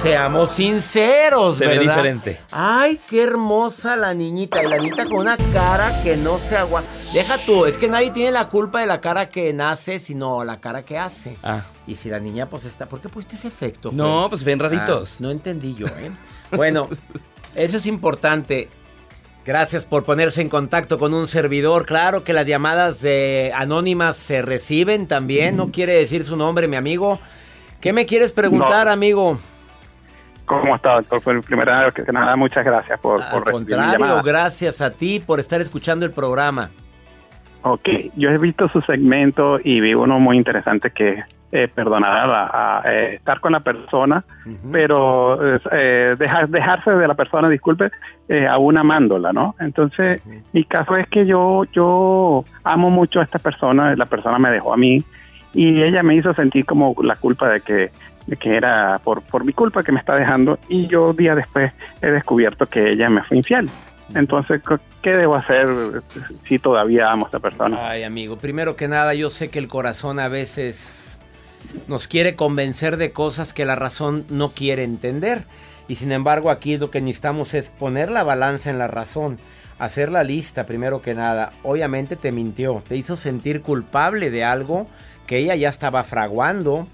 seamos 0.01 0.53
sinceros, 0.53 1.59
se 1.59 1.67
ve 1.67 1.81
diferente. 1.81 2.39
Ay, 2.53 3.01
qué 3.09 3.25
hermosa 3.25 3.97
la 3.97 4.15
niñita. 4.15 4.63
Y 4.63 4.69
la 4.69 4.79
niñita 4.79 5.07
con 5.07 5.17
una 5.17 5.37
cara 5.53 6.01
que 6.05 6.17
no 6.17 6.39
se 6.39 6.57
agua. 6.57 6.85
Deja 7.13 7.45
tú, 7.45 7.67
es 7.67 7.77
que 7.77 7.89
nadie 7.89 8.13
tiene 8.13 8.31
la 8.31 8.49
culpa 8.49 8.81
de 8.81 8.87
la 8.87 9.01
cara 9.01 9.29
que 9.29 9.53
nace, 9.53 9.99
sino 9.99 10.45
la 10.45 10.61
cara 10.61 10.85
que 10.85 10.99
hace. 10.99 11.37
Ah. 11.43 11.63
Y 11.89 11.97
si 11.97 12.09
la 12.09 12.21
niña 12.21 12.49
pues 12.49 12.65
está. 12.65 12.87
¿Por 12.87 13.01
qué 13.01 13.09
pusiste 13.09 13.35
ese 13.35 13.49
efecto? 13.49 13.91
No, 13.93 14.27
pues 14.29 14.45
ven 14.45 14.61
raritos. 14.61 15.17
Ah, 15.17 15.23
no 15.23 15.31
entendí 15.33 15.75
yo, 15.75 15.87
¿eh? 15.87 16.13
bueno, 16.53 16.89
eso 17.57 17.77
es 17.77 17.87
importante. 17.87 18.69
Gracias 19.45 19.85
por 19.85 20.05
ponerse 20.05 20.41
en 20.43 20.49
contacto 20.49 20.97
con 20.97 21.13
un 21.13 21.27
servidor. 21.27 21.87
Claro 21.87 22.23
que 22.23 22.33
las 22.35 22.47
llamadas 22.47 23.05
anónimas 23.53 24.17
se 24.17 24.43
reciben 24.43 25.09
también. 25.09 25.57
No 25.57 25.73
quiere 25.73 25.95
decir 25.95 26.25
su 26.25 26.37
nombre, 26.37 26.69
mi 26.69 26.77
amigo. 26.77 27.19
¿Qué 27.81 27.93
me 27.93 28.05
quieres 28.05 28.33
preguntar, 28.33 28.89
amigo? 28.89 29.39
¿Cómo 30.45 30.77
está, 30.77 30.97
doctor? 30.97 31.23
Fue 31.23 31.41
primera 31.43 31.85
vez 31.85 31.95
que 31.95 32.13
nada, 32.13 32.37
muchas 32.37 32.65
gracias 32.65 33.01
por, 33.01 33.23
Al 33.23 33.45
contrario, 33.45 34.23
gracias 34.23 34.81
a 34.81 34.91
ti 34.91 35.23
por 35.25 35.41
estar 35.41 35.61
escuchando 35.61 36.05
el 36.05 36.13
programa. 36.13 36.71
Ok, 37.63 37.89
yo 38.17 38.31
he 38.31 38.39
visto 38.39 38.69
su 38.69 38.81
segmento 38.83 39.61
y 39.63 39.81
vi 39.81 39.95
uno 39.95 40.19
muy 40.19 40.37
interesante 40.37 40.91
que 40.91 41.23
eh, 41.53 41.69
perdonar 41.69 42.31
a, 42.31 42.83
eh, 42.87 43.15
estar 43.17 43.41
con 43.41 43.53
la 43.53 43.61
persona, 43.61 44.25
pero 44.73 45.39
eh, 45.73 46.17
dejar, 46.19 46.49
dejarse 46.49 46.91
de 46.91 47.09
la 47.09 47.15
persona, 47.15 47.49
disculpe, 47.49 47.91
eh, 48.29 48.47
aún 48.47 48.79
amándola, 48.79 49.33
¿no? 49.33 49.55
Entonces, 49.61 50.23
mi 50.53 50.65
caso 50.65 50.97
es 50.97 51.07
que 51.09 51.27
yo, 51.27 51.65
yo 51.73 52.45
amo 52.65 52.91
mucho 52.91 53.21
a 53.21 53.25
esta 53.25 53.39
persona, 53.39 53.95
la 53.95 54.07
persona 54.07 54.39
me 54.39 54.51
dejó 54.51 54.73
a 54.73 54.77
mí 54.77 55.05
y 55.55 55.83
ella 55.83 56.03
me 56.03 56.15
hizo 56.15 56.35
sentir 56.35 56.65
como 56.65 56.95
la 57.03 57.17
culpa 57.17 57.49
de 57.49 57.61
que, 57.61 57.91
de 58.27 58.37
que 58.37 58.57
era 58.57 59.01
por, 59.03 59.23
por 59.23 59.45
mi 59.45 59.53
culpa 59.53 59.83
que 59.83 59.93
me 59.93 59.99
está 59.99 60.15
dejando 60.15 60.59
y 60.69 60.87
yo 60.87 61.13
día 61.13 61.35
después 61.35 61.73
he 62.03 62.11
descubierto 62.11 62.67
que 62.67 62.93
ella 62.93 63.09
me 63.09 63.23
fue 63.25 63.39
infiel. 63.39 63.69
Entonces, 64.15 64.61
¿qué 65.03 65.11
debo 65.11 65.37
hacer 65.37 65.69
si 66.49 66.59
todavía 66.59 67.11
amo 67.11 67.27
a 67.27 67.29
esta 67.29 67.39
persona? 67.39 67.79
Ay, 67.89 68.03
amigo, 68.03 68.37
primero 68.37 68.75
que 68.75 68.89
nada, 68.89 69.15
yo 69.15 69.31
sé 69.31 69.51
que 69.51 69.59
el 69.59 69.69
corazón 69.69 70.19
a 70.19 70.29
veces 70.29 71.21
nos 71.87 72.09
quiere 72.09 72.35
convencer 72.35 72.97
de 72.97 73.13
cosas 73.13 73.53
que 73.53 73.65
la 73.65 73.77
razón 73.77 74.25
no 74.29 74.51
quiere 74.51 74.85
entender. 74.85 75.45
Y 75.89 75.97
sin 75.97 76.13
embargo 76.13 76.51
aquí 76.51 76.79
lo 76.79 76.91
que 76.91 77.01
necesitamos 77.01 77.55
es 77.55 77.71
poner 77.71 78.11
la 78.11 78.23
balanza 78.23 78.71
en 78.71 78.79
la 78.79 78.87
razón, 78.87 79.41
hacer 79.79 80.11
la 80.11 80.23
lista 80.23 80.67
primero 80.67 81.03
que 81.03 81.15
nada. 81.15 81.53
Obviamente 81.63 82.17
te 82.17 82.33
mintió, 82.33 82.81
te 82.87 82.97
hizo 82.97 83.17
sentir 83.17 83.61
culpable 83.61 84.31
de 84.31 84.45
algo 84.45 84.87
que 85.31 85.39
ella 85.39 85.55
ya 85.55 85.69
estaba 85.69 86.03
fraguando. 86.03 86.89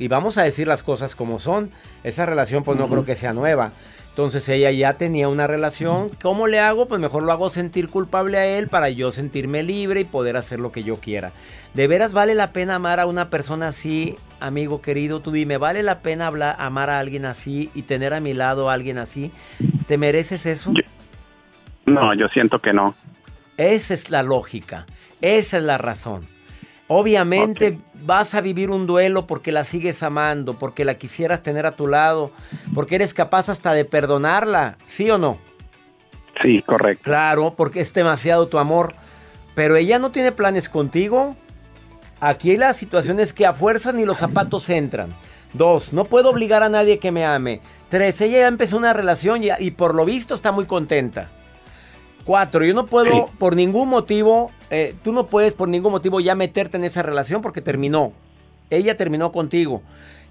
Y 0.00 0.08
vamos 0.08 0.38
a 0.38 0.42
decir 0.42 0.66
las 0.66 0.82
cosas 0.82 1.14
como 1.14 1.38
son. 1.38 1.70
Esa 2.02 2.26
relación 2.26 2.64
pues 2.64 2.76
no 2.76 2.88
creo 2.88 3.04
que 3.04 3.14
sea 3.14 3.32
nueva. 3.32 3.70
Entonces 4.08 4.48
ella 4.48 4.72
ya 4.72 4.94
tenía 4.94 5.28
una 5.28 5.46
relación. 5.46 6.10
¿Cómo 6.20 6.48
le 6.48 6.58
hago? 6.58 6.88
Pues 6.88 7.00
mejor 7.00 7.22
lo 7.22 7.30
hago 7.30 7.48
sentir 7.48 7.88
culpable 7.88 8.38
a 8.38 8.58
él 8.58 8.66
para 8.66 8.90
yo 8.90 9.12
sentirme 9.12 9.62
libre 9.62 10.00
y 10.00 10.04
poder 10.04 10.36
hacer 10.36 10.58
lo 10.58 10.72
que 10.72 10.82
yo 10.82 10.96
quiera. 10.96 11.30
¿De 11.74 11.86
veras 11.86 12.12
vale 12.12 12.34
la 12.34 12.50
pena 12.50 12.74
amar 12.74 12.98
a 12.98 13.06
una 13.06 13.30
persona 13.30 13.68
así, 13.68 14.16
amigo 14.40 14.82
querido? 14.82 15.20
Tú 15.20 15.30
dime, 15.30 15.56
¿vale 15.56 15.84
la 15.84 16.00
pena 16.00 16.26
hablar, 16.26 16.56
amar 16.58 16.90
a 16.90 16.98
alguien 16.98 17.24
así 17.24 17.70
y 17.72 17.82
tener 17.82 18.14
a 18.14 18.20
mi 18.20 18.34
lado 18.34 18.68
a 18.68 18.74
alguien 18.74 18.98
así? 18.98 19.30
¿Te 19.86 19.96
mereces 19.96 20.44
eso? 20.44 20.72
no, 21.84 22.14
yo 22.14 22.26
siento 22.30 22.60
que 22.60 22.72
no. 22.72 22.96
Esa 23.56 23.94
es 23.94 24.10
la 24.10 24.24
lógica. 24.24 24.86
Esa 25.20 25.58
es 25.58 25.62
la 25.62 25.78
razón. 25.78 26.35
Obviamente 26.88 27.78
vas 27.94 28.34
a 28.34 28.40
vivir 28.40 28.70
un 28.70 28.86
duelo 28.86 29.26
porque 29.26 29.50
la 29.50 29.64
sigues 29.64 30.02
amando, 30.02 30.58
porque 30.58 30.84
la 30.84 30.94
quisieras 30.94 31.42
tener 31.42 31.66
a 31.66 31.72
tu 31.72 31.88
lado, 31.88 32.30
porque 32.74 32.94
eres 32.94 33.12
capaz 33.12 33.48
hasta 33.48 33.72
de 33.72 33.84
perdonarla, 33.84 34.78
¿sí 34.86 35.10
o 35.10 35.18
no? 35.18 35.38
Sí, 36.42 36.62
correcto. 36.62 37.02
Claro, 37.04 37.54
porque 37.56 37.80
es 37.80 37.92
demasiado 37.92 38.46
tu 38.46 38.58
amor. 38.58 38.94
Pero 39.54 39.76
ella 39.76 39.98
no 39.98 40.12
tiene 40.12 40.32
planes 40.32 40.68
contigo. 40.68 41.34
Aquí 42.20 42.56
la 42.56 42.72
situación 42.72 43.20
es 43.20 43.32
que 43.32 43.46
a 43.46 43.52
fuerza 43.52 43.92
ni 43.92 44.04
los 44.04 44.18
zapatos 44.18 44.68
entran. 44.68 45.14
Dos, 45.54 45.92
no 45.92 46.04
puedo 46.04 46.30
obligar 46.30 46.62
a 46.62 46.68
nadie 46.68 46.98
que 46.98 47.10
me 47.10 47.24
ame. 47.24 47.62
Tres, 47.88 48.20
ella 48.20 48.40
ya 48.40 48.48
empezó 48.48 48.76
una 48.76 48.92
relación 48.92 49.42
y, 49.42 49.48
y 49.58 49.70
por 49.72 49.94
lo 49.94 50.04
visto 50.04 50.34
está 50.34 50.52
muy 50.52 50.66
contenta. 50.66 51.30
Cuatro, 52.26 52.64
yo 52.64 52.74
no 52.74 52.86
puedo 52.86 53.06
Sí. 53.28 53.32
por 53.38 53.54
ningún 53.54 53.88
motivo, 53.88 54.50
eh, 54.70 54.94
tú 55.04 55.12
no 55.12 55.28
puedes 55.28 55.54
por 55.54 55.68
ningún 55.68 55.92
motivo 55.92 56.18
ya 56.18 56.34
meterte 56.34 56.76
en 56.76 56.82
esa 56.84 57.02
relación 57.02 57.40
porque 57.40 57.62
terminó. 57.62 58.12
Ella 58.68 58.96
terminó 58.96 59.30
contigo. 59.30 59.80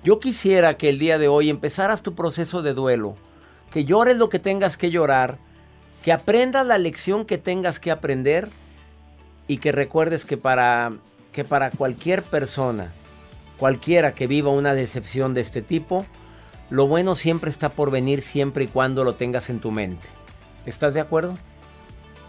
Yo 0.04 0.20
quisiera 0.20 0.76
que 0.78 0.90
el 0.90 1.00
día 1.00 1.18
de 1.18 1.30
hoy 1.30 1.50
empezaras 1.50 2.04
tu 2.04 2.14
proceso 2.14 2.62
de 2.62 2.74
duelo, 2.74 3.16
que 3.72 3.86
llores 3.86 4.18
lo 4.18 4.28
que 4.28 4.40
tengas 4.40 4.76
que 4.78 4.92
llorar, 4.92 5.38
que 6.04 6.12
aprendas 6.12 6.68
la 6.68 6.78
lección 6.78 7.26
que 7.26 7.38
tengas 7.38 7.80
que 7.80 7.92
aprender 7.92 8.50
y 9.48 9.58
que 9.58 9.72
recuerdes 9.72 10.26
que 10.26 10.36
para, 10.38 10.92
que 11.32 11.46
para 11.46 11.72
cualquier 11.72 12.24
persona, 12.24 12.92
cualquiera 13.58 14.14
que 14.14 14.28
viva 14.28 14.52
una 14.52 14.74
decepción 14.74 15.34
de 15.34 15.42
este 15.42 15.62
tipo, 15.62 16.06
lo 16.70 16.88
bueno 16.88 17.16
siempre 17.16 17.50
está 17.50 17.70
por 17.70 17.90
venir 17.90 18.22
siempre 18.22 18.66
y 18.66 18.68
cuando 18.68 19.06
lo 19.06 19.16
tengas 19.16 19.50
en 19.50 19.60
tu 19.62 19.72
mente. 19.72 20.06
¿Estás 20.66 20.94
de 20.94 21.00
acuerdo? 21.00 21.36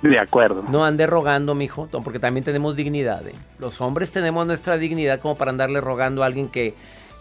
De 0.03 0.19
acuerdo. 0.19 0.63
No 0.69 0.85
andes 0.85 1.09
rogando, 1.09 1.55
mijo, 1.55 1.89
porque 2.05 2.19
también 2.19 2.45
tenemos 2.45 2.77
dignidad. 2.77 3.27
¿eh? 3.27 3.35
Los 3.59 3.81
hombres 3.81 4.13
tenemos 4.13 4.47
nuestra 4.47 4.77
dignidad 4.79 5.21
como 5.21 5.37
para 5.37 5.51
andarle 5.51 5.81
rogando 5.81 6.23
a 6.23 6.27
alguien 6.27 6.49
que, 6.49 6.75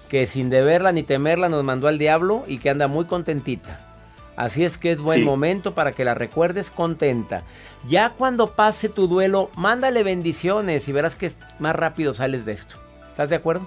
que 0.10 0.28
sin 0.28 0.50
deberla 0.50 0.92
ni 0.92 1.02
temerla 1.04 1.50
nos 1.50 1.64
mandó 1.64 1.88
al 1.88 1.98
diablo 1.98 2.44
y 2.48 2.58
que 2.60 2.70
anda 2.70 2.88
muy 2.88 3.06
contentita. 3.06 3.80
Así 4.36 4.66
es 4.66 4.78
que 4.78 4.92
es 4.92 5.00
buen 5.00 5.20
Sí. 5.22 5.26
momento 5.26 5.74
para 5.74 5.94
que 5.94 6.04
la 6.04 6.14
recuerdes 6.14 6.70
contenta. 6.70 7.44
Ya 7.88 8.10
cuando 8.10 8.52
pase 8.52 8.90
tu 8.90 9.08
duelo, 9.08 9.50
mándale 9.56 10.04
bendiciones 10.04 10.90
y 10.90 10.92
verás 10.92 11.16
que 11.16 11.32
más 11.60 11.74
rápido 11.76 12.14
sales 12.14 12.46
de 12.46 12.52
esto. 12.52 12.76
¿Estás 13.12 13.30
de 13.30 13.38
acuerdo? 13.38 13.66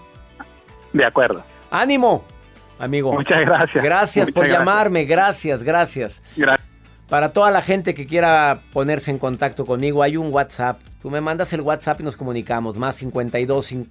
De 0.93 1.05
acuerdo. 1.07 1.43
¡Ánimo! 1.71 2.23
Amigo. 2.79 3.15
Muchas 3.15 3.41
gracias. 3.41 3.83
Gracias 3.83 4.27
Muchas 4.27 4.35
por 4.35 4.45
gracias. 4.45 4.59
llamarme, 4.61 5.05
gracias, 5.07 5.63
gracias. 5.63 6.23
Gracias. 6.37 6.68
Para 7.09 7.33
toda 7.33 7.51
la 7.51 7.63
gente 7.63 7.95
que 7.95 8.07
quiera 8.07 8.61
ponerse 8.73 9.11
en 9.11 9.19
contacto 9.19 9.65
conmigo, 9.65 10.03
hay 10.03 10.17
un 10.17 10.33
WhatsApp. 10.33 10.81
Tú 11.01 11.11
me 11.11 11.21
mandas 11.21 11.53
el 11.55 11.63
WhatsApp 11.63 12.01
y 12.01 12.05
nos 12.05 12.17
comunicamos. 12.17 12.77
Más 12.77 12.97
52, 12.97 13.73
cin- 13.73 13.89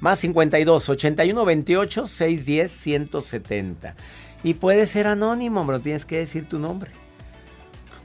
más 0.00 0.18
52 0.20 0.88
81 0.88 1.44
28 1.44 2.06
610 2.06 2.70
170. 2.70 3.94
Y 4.44 4.54
puede 4.54 4.86
ser 4.86 5.06
anónimo, 5.08 5.66
pero 5.66 5.80
tienes 5.80 6.04
que 6.04 6.18
decir 6.18 6.48
tu 6.48 6.58
nombre. 6.58 6.92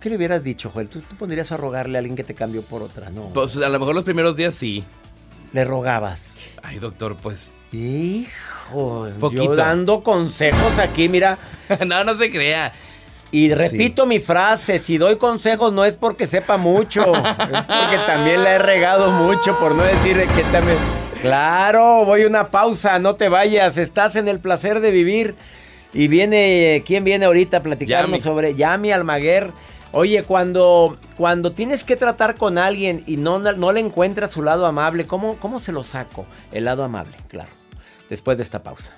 ¿Qué 0.01 0.10
le 0.10 0.17
hubieras 0.17 0.43
dicho, 0.43 0.69
Joel? 0.72 0.89
¿Tú, 0.89 1.01
tú 1.01 1.15
pondrías 1.15 1.51
a 1.51 1.57
rogarle 1.57 1.98
a 1.98 2.00
alguien 2.00 2.15
que 2.15 2.24
te 2.24 2.34
cambió 2.36 2.62
por 2.63 2.81
otra? 2.81 3.10
No. 3.12 3.29
Pues 3.34 3.55
a 3.57 3.69
lo 3.69 3.79
mejor 3.79 3.93
los 3.95 4.03
primeros 4.03 4.36
días 4.36 4.55
sí. 4.55 4.84
Le 5.53 5.63
rogabas. 5.63 6.38
Ay, 6.63 6.79
doctor, 6.79 7.15
pues. 7.15 7.53
Hijo, 7.72 9.07
yo 9.10 9.19
Poquito. 9.19 9.55
dando 9.55 10.03
consejos 10.03 10.79
aquí, 10.79 11.07
mira. 11.10 11.38
no, 11.88 12.03
no 12.03 12.17
se 12.17 12.31
crea. 12.31 12.74
Y 13.32 13.53
repito 13.53 14.05
mi 14.05 14.20
frase, 14.20 14.79
si 14.79 14.98
doy 14.98 15.17
consejos 15.17 15.74
no 15.74 15.84
es 15.84 15.96
porque 15.98 16.27
sepa 16.27 16.58
mucho, 16.58 17.01
es 17.15 17.65
porque 17.65 17.98
también 18.05 18.44
la 18.44 18.53
he 18.53 18.60
regado 18.60 19.12
mucho, 19.12 19.58
por 19.60 19.75
no 19.75 19.84
decir 19.84 20.17
que 20.36 20.44
también... 20.51 20.77
Claro, 21.22 22.05
voy 22.05 22.22
a 22.22 22.27
una 22.27 22.51
pausa, 22.51 23.00
no 23.00 23.15
te 23.15 23.29
vayas, 23.29 23.77
estás 23.77 24.15
en 24.15 24.27
el 24.27 24.39
placer 24.39 24.79
de 24.79 24.91
vivir. 24.91 25.36
Y 25.91 26.08
viene, 26.08 26.84
¿quién 26.86 27.03
viene 27.03 27.25
ahorita 27.25 27.58
a 27.58 27.63
platicarnos 27.63 28.20
Yami. 28.20 28.22
sobre 28.22 28.55
Yami 28.55 28.91
Almaguer? 28.91 29.51
Oye, 29.91 30.24
cuando, 30.24 30.98
cuando 31.17 31.53
tienes 31.53 31.84
que 31.84 31.96
tratar 31.96 32.36
con 32.36 32.58
alguien 32.58 33.03
y 33.08 33.15
no, 33.15 33.39
no 33.39 33.72
le 33.72 33.79
encuentras 33.79 34.32
su 34.32 34.44
lado 34.44 34.65
amable, 34.65 35.05
¿cómo, 35.05 35.38
¿cómo 35.38 35.60
se 35.60 35.72
lo 35.72 35.84
saco? 35.84 36.25
El 36.51 36.65
lado 36.65 36.84
amable, 36.84 37.15
claro. 37.29 37.51
Después 38.10 38.38
de 38.38 38.44
esta 38.44 38.62
pausa. 38.62 38.98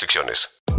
restricciones. 0.01 0.60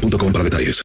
boostmobile.com 0.00 0.32
para 0.32 0.44
detalles. 0.44 0.82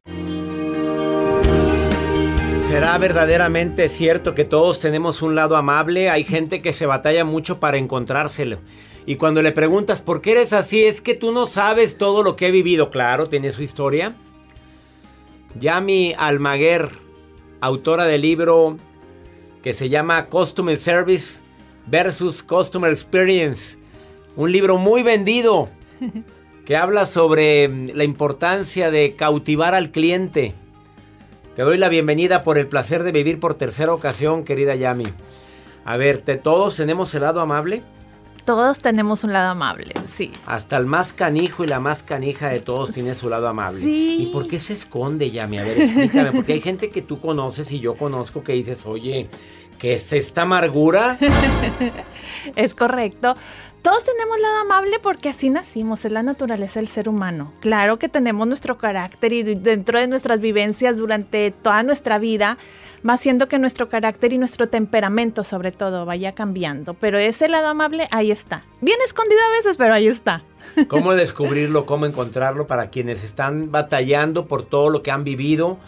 ¿Será 2.66 2.98
verdaderamente 2.98 3.88
cierto 3.88 4.34
que 4.34 4.44
todos 4.44 4.80
tenemos 4.80 5.22
un 5.22 5.34
lado 5.34 5.56
amable? 5.56 6.10
Hay 6.10 6.24
gente 6.24 6.60
que 6.60 6.72
se 6.72 6.86
batalla 6.86 7.24
mucho 7.24 7.60
para 7.60 7.76
encontrárselo. 7.76 8.58
Y 9.06 9.16
cuando 9.16 9.42
le 9.42 9.52
preguntas 9.52 10.00
por 10.00 10.20
qué 10.20 10.32
eres 10.32 10.52
así, 10.52 10.84
es 10.84 11.00
que 11.00 11.14
tú 11.14 11.30
no 11.30 11.46
sabes 11.46 11.98
todo 11.98 12.22
lo 12.22 12.36
que 12.36 12.48
he 12.48 12.50
vivido. 12.50 12.90
Claro, 12.90 13.28
tiene 13.28 13.52
su 13.52 13.62
historia. 13.62 14.14
Yami 15.60 16.14
Almaguer, 16.16 16.88
autora 17.60 18.06
del 18.06 18.22
libro 18.22 18.76
que 19.62 19.72
se 19.72 19.88
llama 19.88 20.26
Customer 20.26 20.76
Service 20.76 21.40
versus 21.86 22.42
Customer 22.42 22.90
Experience. 22.90 23.78
Un 24.36 24.50
libro 24.50 24.78
muy 24.78 25.02
vendido 25.02 25.68
que 26.64 26.76
habla 26.76 27.04
sobre 27.04 27.68
mm, 27.68 27.90
la 27.94 28.04
importancia 28.04 28.90
de 28.90 29.14
cautivar 29.16 29.74
al 29.74 29.90
cliente. 29.90 30.54
Te 31.56 31.62
doy 31.62 31.78
la 31.78 31.88
bienvenida 31.88 32.42
por 32.42 32.58
el 32.58 32.66
placer 32.66 33.02
de 33.04 33.12
vivir 33.12 33.38
por 33.38 33.54
tercera 33.54 33.92
ocasión, 33.94 34.44
querida 34.44 34.74
Yami. 34.74 35.04
A 35.84 35.96
ver, 35.96 36.22
¿te- 36.22 36.36
¿todos 36.36 36.76
tenemos 36.76 37.14
el 37.14 37.22
lado 37.22 37.40
amable? 37.40 37.82
Todos 38.44 38.78
tenemos 38.80 39.24
un 39.24 39.32
lado 39.32 39.50
amable, 39.52 39.94
sí. 40.04 40.30
Hasta 40.44 40.76
el 40.76 40.84
más 40.84 41.14
canijo 41.14 41.64
y 41.64 41.66
la 41.66 41.80
más 41.80 42.02
canija 42.02 42.50
de 42.50 42.60
todos 42.60 42.92
tiene 42.92 43.14
su 43.14 43.30
lado 43.30 43.48
amable. 43.48 43.80
Sí. 43.80 44.16
¿Y 44.20 44.26
por 44.32 44.46
qué 44.48 44.58
se 44.58 44.74
esconde, 44.74 45.30
Yami? 45.30 45.58
A 45.58 45.62
ver, 45.62 45.80
explícame, 45.80 46.32
porque 46.32 46.52
hay 46.52 46.60
gente 46.60 46.90
que 46.90 47.00
tú 47.00 47.20
conoces 47.20 47.72
y 47.72 47.80
yo 47.80 47.94
conozco 47.94 48.44
que 48.44 48.52
dices, 48.52 48.84
oye, 48.84 49.30
¿qué 49.78 49.94
es 49.94 50.12
esta 50.12 50.42
amargura? 50.42 51.18
Es 52.56 52.74
correcto. 52.74 53.36
Todos 53.84 54.04
tenemos 54.04 54.40
lado 54.40 54.60
amable 54.60 54.98
porque 54.98 55.28
así 55.28 55.50
nacimos, 55.50 56.04
es 56.06 56.12
la 56.12 56.22
naturaleza 56.22 56.80
del 56.80 56.88
ser 56.88 57.08
humano. 57.08 57.52
Claro 57.60 57.98
que 57.98 58.08
tenemos 58.08 58.46
nuestro 58.46 58.78
carácter 58.78 59.32
y 59.34 59.42
dentro 59.42 59.98
de 59.98 60.06
nuestras 60.06 60.40
vivencias 60.40 60.96
durante 60.96 61.50
toda 61.50 61.82
nuestra 61.82 62.18
vida 62.18 62.56
va 63.06 63.12
haciendo 63.12 63.46
que 63.46 63.58
nuestro 63.58 63.90
carácter 63.90 64.32
y 64.32 64.38
nuestro 64.38 64.68
temperamento 64.70 65.44
sobre 65.44 65.70
todo 65.70 66.06
vaya 66.06 66.32
cambiando. 66.32 66.94
Pero 66.94 67.18
ese 67.18 67.48
lado 67.48 67.68
amable 67.68 68.08
ahí 68.10 68.30
está. 68.30 68.64
Bien 68.80 68.98
escondido 69.04 69.40
a 69.50 69.56
veces, 69.56 69.76
pero 69.76 69.92
ahí 69.92 70.06
está. 70.06 70.42
¿Cómo 70.88 71.14
descubrirlo? 71.14 71.84
¿Cómo 71.84 72.06
encontrarlo 72.06 72.66
para 72.66 72.88
quienes 72.88 73.22
están 73.22 73.70
batallando 73.70 74.46
por 74.46 74.62
todo 74.64 74.88
lo 74.88 75.02
que 75.02 75.10
han 75.10 75.24
vivido? 75.24 75.78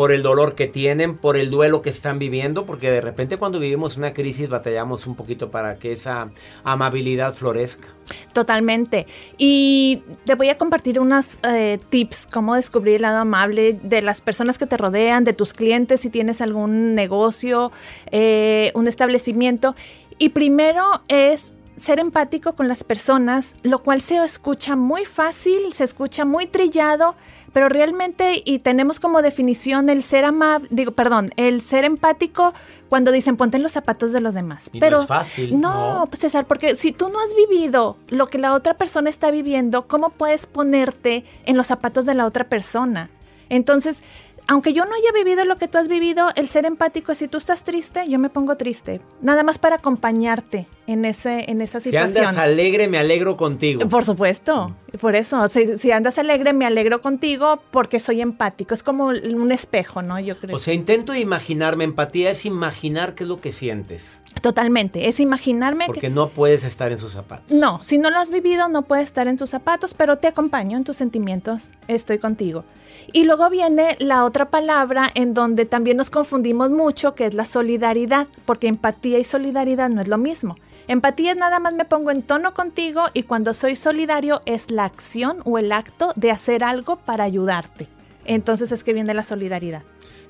Por 0.00 0.12
el 0.12 0.22
dolor 0.22 0.54
que 0.54 0.66
tienen, 0.66 1.18
por 1.18 1.36
el 1.36 1.50
duelo 1.50 1.82
que 1.82 1.90
están 1.90 2.18
viviendo, 2.18 2.64
porque 2.64 2.90
de 2.90 3.02
repente 3.02 3.36
cuando 3.36 3.58
vivimos 3.58 3.98
una 3.98 4.14
crisis 4.14 4.48
batallamos 4.48 5.06
un 5.06 5.14
poquito 5.14 5.50
para 5.50 5.78
que 5.78 5.92
esa 5.92 6.30
amabilidad 6.64 7.34
florezca. 7.34 7.88
Totalmente. 8.32 9.06
Y 9.36 10.02
te 10.24 10.36
voy 10.36 10.48
a 10.48 10.56
compartir 10.56 11.00
unos 11.00 11.38
eh, 11.42 11.78
tips, 11.90 12.26
cómo 12.32 12.54
descubrir 12.54 12.94
el 12.94 13.02
lado 13.02 13.18
amable 13.18 13.74
de 13.74 14.00
las 14.00 14.22
personas 14.22 14.56
que 14.56 14.64
te 14.64 14.78
rodean, 14.78 15.24
de 15.24 15.34
tus 15.34 15.52
clientes, 15.52 16.00
si 16.00 16.08
tienes 16.08 16.40
algún 16.40 16.94
negocio, 16.94 17.70
eh, 18.10 18.72
un 18.74 18.88
establecimiento. 18.88 19.76
Y 20.16 20.30
primero 20.30 21.02
es 21.08 21.52
ser 21.80 21.98
empático 21.98 22.52
con 22.54 22.68
las 22.68 22.84
personas, 22.84 23.56
lo 23.62 23.82
cual 23.82 24.00
se 24.00 24.22
escucha 24.22 24.76
muy 24.76 25.04
fácil, 25.04 25.72
se 25.72 25.84
escucha 25.84 26.24
muy 26.24 26.46
trillado, 26.46 27.14
pero 27.52 27.68
realmente 27.68 28.42
y 28.44 28.60
tenemos 28.60 29.00
como 29.00 29.22
definición 29.22 29.88
el 29.88 30.02
ser 30.02 30.24
amable, 30.24 30.68
digo, 30.70 30.92
perdón, 30.92 31.30
el 31.36 31.60
ser 31.62 31.84
empático 31.84 32.54
cuando 32.88 33.10
dicen 33.10 33.36
ponte 33.36 33.56
en 33.56 33.62
los 33.62 33.72
zapatos 33.72 34.12
de 34.12 34.20
los 34.20 34.34
demás. 34.34 34.68
Y 34.72 34.78
no 34.78 34.80
pero 34.80 35.00
es 35.00 35.06
fácil, 35.06 35.60
No, 35.60 36.00
¿no? 36.00 36.06
pues, 36.06 36.20
César, 36.20 36.46
porque 36.46 36.76
si 36.76 36.92
tú 36.92 37.08
no 37.08 37.18
has 37.20 37.34
vivido 37.34 37.96
lo 38.08 38.28
que 38.28 38.38
la 38.38 38.54
otra 38.54 38.74
persona 38.74 39.10
está 39.10 39.30
viviendo, 39.30 39.88
¿cómo 39.88 40.10
puedes 40.10 40.46
ponerte 40.46 41.24
en 41.46 41.56
los 41.56 41.66
zapatos 41.66 42.06
de 42.06 42.14
la 42.14 42.26
otra 42.26 42.44
persona? 42.44 43.10
Entonces, 43.48 44.04
aunque 44.46 44.72
yo 44.72 44.84
no 44.84 44.94
haya 44.94 45.12
vivido 45.12 45.44
lo 45.44 45.56
que 45.56 45.68
tú 45.68 45.78
has 45.78 45.88
vivido, 45.88 46.28
el 46.34 46.48
ser 46.48 46.64
empático, 46.66 47.14
si 47.14 47.28
tú 47.28 47.38
estás 47.38 47.64
triste, 47.64 48.08
yo 48.08 48.18
me 48.18 48.30
pongo 48.30 48.56
triste. 48.56 49.00
Nada 49.22 49.42
más 49.42 49.58
para 49.58 49.76
acompañarte 49.76 50.66
en, 50.86 51.04
ese, 51.04 51.50
en 51.50 51.60
esa 51.60 51.78
Si 51.80 51.90
situación. 51.90 52.26
andas 52.26 52.42
alegre, 52.42 52.88
me 52.88 52.98
alegro 52.98 53.36
contigo. 53.36 53.88
Por 53.88 54.04
supuesto, 54.04 54.74
por 55.00 55.14
eso. 55.14 55.46
Si, 55.48 55.78
si 55.78 55.92
andas 55.92 56.18
alegre, 56.18 56.52
me 56.52 56.66
alegro 56.66 57.00
contigo 57.00 57.60
porque 57.70 58.00
soy 58.00 58.20
empático. 58.20 58.74
Es 58.74 58.82
como 58.82 59.06
un 59.06 59.52
espejo, 59.52 60.02
¿no? 60.02 60.18
Yo 60.18 60.36
creo. 60.36 60.56
O 60.56 60.58
sea, 60.58 60.74
intento 60.74 61.14
imaginarme. 61.14 61.84
Empatía 61.84 62.30
es 62.30 62.44
imaginar 62.44 63.14
qué 63.14 63.24
es 63.24 63.28
lo 63.28 63.40
que 63.40 63.52
sientes. 63.52 64.22
Totalmente. 64.42 65.08
Es 65.08 65.20
imaginarme 65.20 65.86
Porque 65.86 66.00
que. 66.02 66.10
no 66.10 66.30
puedes 66.30 66.64
estar 66.64 66.90
en 66.90 66.98
sus 66.98 67.12
zapatos. 67.12 67.50
No, 67.52 67.82
si 67.84 67.98
no 67.98 68.10
lo 68.10 68.18
has 68.18 68.30
vivido, 68.30 68.68
no 68.68 68.82
puedes 68.82 69.04
estar 69.04 69.28
en 69.28 69.36
tus 69.36 69.50
zapatos, 69.50 69.94
pero 69.94 70.16
te 70.16 70.26
acompaño 70.28 70.76
en 70.76 70.84
tus 70.84 70.96
sentimientos. 70.96 71.70
Estoy 71.88 72.18
contigo. 72.18 72.64
Y 73.12 73.24
luego 73.24 73.50
viene 73.50 73.96
la 73.98 74.24
otra 74.24 74.50
palabra 74.50 75.10
en 75.14 75.34
donde 75.34 75.64
también 75.64 75.96
nos 75.96 76.10
confundimos 76.10 76.70
mucho, 76.70 77.14
que 77.14 77.26
es 77.26 77.34
la 77.34 77.44
solidaridad, 77.44 78.28
porque 78.44 78.68
empatía 78.68 79.18
y 79.18 79.24
solidaridad 79.24 79.88
no 79.88 80.00
es 80.00 80.08
lo 80.08 80.18
mismo. 80.18 80.56
Empatía 80.86 81.32
es 81.32 81.38
nada 81.38 81.60
más 81.60 81.72
me 81.74 81.84
pongo 81.84 82.10
en 82.10 82.22
tono 82.22 82.52
contigo 82.54 83.04
y 83.14 83.22
cuando 83.24 83.54
soy 83.54 83.76
solidario 83.76 84.40
es 84.44 84.70
la 84.70 84.84
acción 84.84 85.38
o 85.44 85.58
el 85.58 85.72
acto 85.72 86.12
de 86.16 86.30
hacer 86.30 86.64
algo 86.64 86.96
para 86.96 87.24
ayudarte. 87.24 87.88
Entonces 88.24 88.72
es 88.72 88.84
que 88.84 88.92
viene 88.92 89.14
la 89.14 89.24
solidaridad. 89.24 89.82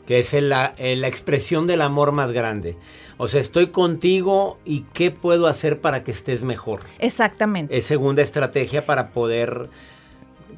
Que 0.07 0.19
es 0.19 0.33
la, 0.33 0.75
eh, 0.77 0.97
la 0.97 1.09
expresión 1.09 1.67
del 1.67 1.83
amor 1.83 2.13
más 2.13 2.33
grande. 2.33 2.77
O 3.17 3.29
sea, 3.29 3.41
estoy 3.41 3.69
contigo 3.69 4.59
y 4.65 4.85
qué 4.93 5.11
puedo 5.11 5.47
hacer 5.47 5.81
para 5.81 6.03
que 6.05 6.11
estés 6.11 6.43
mejor. 6.43 6.81
Exactamente. 6.99 7.77
Es 7.77 7.85
segunda 7.85 8.23
estrategia 8.23 8.87
para 8.87 9.11
poder 9.11 9.71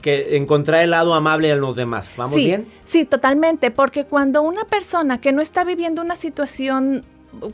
que 0.03 0.37
encontrar 0.37 0.83
el 0.83 0.91
lado 0.91 1.15
amable 1.15 1.49
en 1.49 1.61
los 1.61 1.77
demás. 1.77 2.15
¿Vamos 2.17 2.35
sí, 2.35 2.45
bien? 2.45 2.67
Sí, 2.85 3.07
totalmente, 3.07 3.71
porque 3.71 4.05
cuando 4.05 4.43
una 4.43 4.65
persona 4.65 5.21
que 5.21 5.33
no 5.33 5.41
está 5.41 5.65
viviendo 5.65 6.03
una 6.03 6.17
situación 6.17 7.05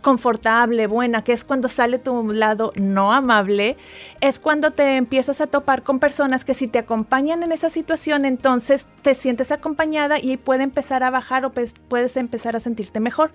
confortable, 0.00 0.86
buena, 0.86 1.22
que 1.22 1.32
es 1.32 1.44
cuando 1.44 1.68
sale 1.68 1.98
tu 1.98 2.32
lado 2.32 2.72
no 2.74 3.12
amable, 3.12 3.76
es 4.20 4.38
cuando 4.38 4.72
te 4.72 4.96
empiezas 4.96 5.40
a 5.40 5.46
topar 5.46 5.82
con 5.82 5.98
personas 5.98 6.44
que 6.44 6.54
si 6.54 6.66
te 6.66 6.78
acompañan 6.78 7.42
en 7.42 7.52
esa 7.52 7.70
situación, 7.70 8.24
entonces 8.24 8.88
te 9.02 9.14
sientes 9.14 9.52
acompañada 9.52 10.18
y 10.20 10.36
puede 10.36 10.64
empezar 10.64 11.02
a 11.02 11.10
bajar 11.10 11.44
o 11.44 11.52
pues 11.52 11.74
puedes 11.88 12.16
empezar 12.16 12.56
a 12.56 12.60
sentirte 12.60 13.00
mejor. 13.00 13.30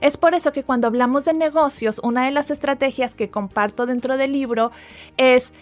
Es 0.00 0.16
por 0.16 0.34
eso 0.34 0.52
que 0.52 0.62
cuando 0.62 0.86
hablamos 0.86 1.24
de 1.24 1.34
negocios, 1.34 2.00
una 2.02 2.24
de 2.24 2.30
las 2.30 2.50
estrategias 2.50 3.14
que 3.14 3.30
comparto 3.30 3.86
dentro 3.86 4.16
del 4.16 4.32
libro 4.32 4.70
es 5.16 5.52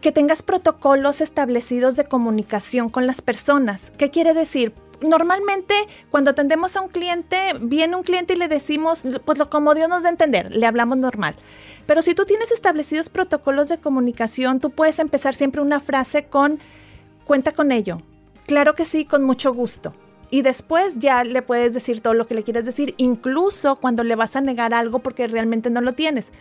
que 0.00 0.12
tengas 0.12 0.42
protocolos 0.42 1.20
establecidos 1.20 1.96
de 1.96 2.04
comunicación 2.04 2.90
con 2.90 3.06
las 3.06 3.22
personas. 3.22 3.92
¿Qué 3.96 4.10
quiere 4.10 4.34
decir? 4.34 4.74
Normalmente 5.00 5.74
cuando 6.10 6.30
atendemos 6.30 6.76
a 6.76 6.80
un 6.80 6.88
cliente, 6.88 7.52
viene 7.60 7.96
un 7.96 8.02
cliente 8.02 8.34
y 8.34 8.36
le 8.36 8.48
decimos, 8.48 9.04
pues 9.24 9.38
lo 9.38 9.50
como 9.50 9.74
Dios 9.74 9.88
nos 9.88 10.02
da 10.02 10.08
entender, 10.08 10.54
le 10.54 10.66
hablamos 10.66 10.98
normal. 10.98 11.34
Pero 11.86 12.02
si 12.02 12.14
tú 12.14 12.24
tienes 12.24 12.52
establecidos 12.52 13.08
protocolos 13.08 13.68
de 13.68 13.78
comunicación, 13.78 14.60
tú 14.60 14.70
puedes 14.70 14.98
empezar 14.98 15.34
siempre 15.34 15.60
una 15.60 15.80
frase 15.80 16.24
con, 16.26 16.58
cuenta 17.24 17.52
con 17.52 17.72
ello. 17.72 17.98
Claro 18.46 18.74
que 18.74 18.84
sí, 18.84 19.04
con 19.04 19.24
mucho 19.24 19.52
gusto. 19.52 19.94
Y 20.34 20.42
después 20.42 20.98
ya 20.98 21.22
le 21.22 21.42
puedes 21.42 21.74
decir 21.74 22.00
todo 22.00 22.12
lo 22.12 22.26
que 22.26 22.34
le 22.34 22.42
quieres 22.42 22.64
decir, 22.64 22.94
incluso 22.96 23.76
cuando 23.76 24.02
le 24.02 24.16
vas 24.16 24.34
a 24.34 24.40
negar 24.40 24.74
algo 24.74 24.98
porque 24.98 25.28
realmente 25.28 25.70
no 25.70 25.80
lo 25.80 25.92
tienes. 25.92 26.32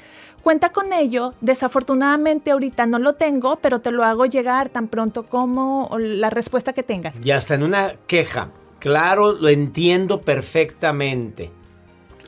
Cuenta 0.41 0.71
con 0.71 0.91
ello, 0.93 1.35
desafortunadamente 1.41 2.49
ahorita 2.49 2.87
no 2.87 2.97
lo 2.97 3.13
tengo, 3.13 3.57
pero 3.57 3.81
te 3.81 3.91
lo 3.91 4.03
hago 4.03 4.25
llegar 4.25 4.69
tan 4.69 4.87
pronto 4.87 5.27
como 5.27 5.95
la 5.99 6.31
respuesta 6.31 6.73
que 6.73 6.81
tengas. 6.81 7.23
Y 7.23 7.29
hasta 7.29 7.53
en 7.53 7.61
una 7.61 7.93
queja. 8.07 8.49
Claro, 8.79 9.33
lo 9.33 9.49
entiendo 9.49 10.21
perfectamente. 10.21 11.51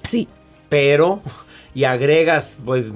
Sí, 0.07 0.27
Pero, 0.69 1.23
y 1.73 1.85
agregas, 1.85 2.57
pues, 2.63 2.93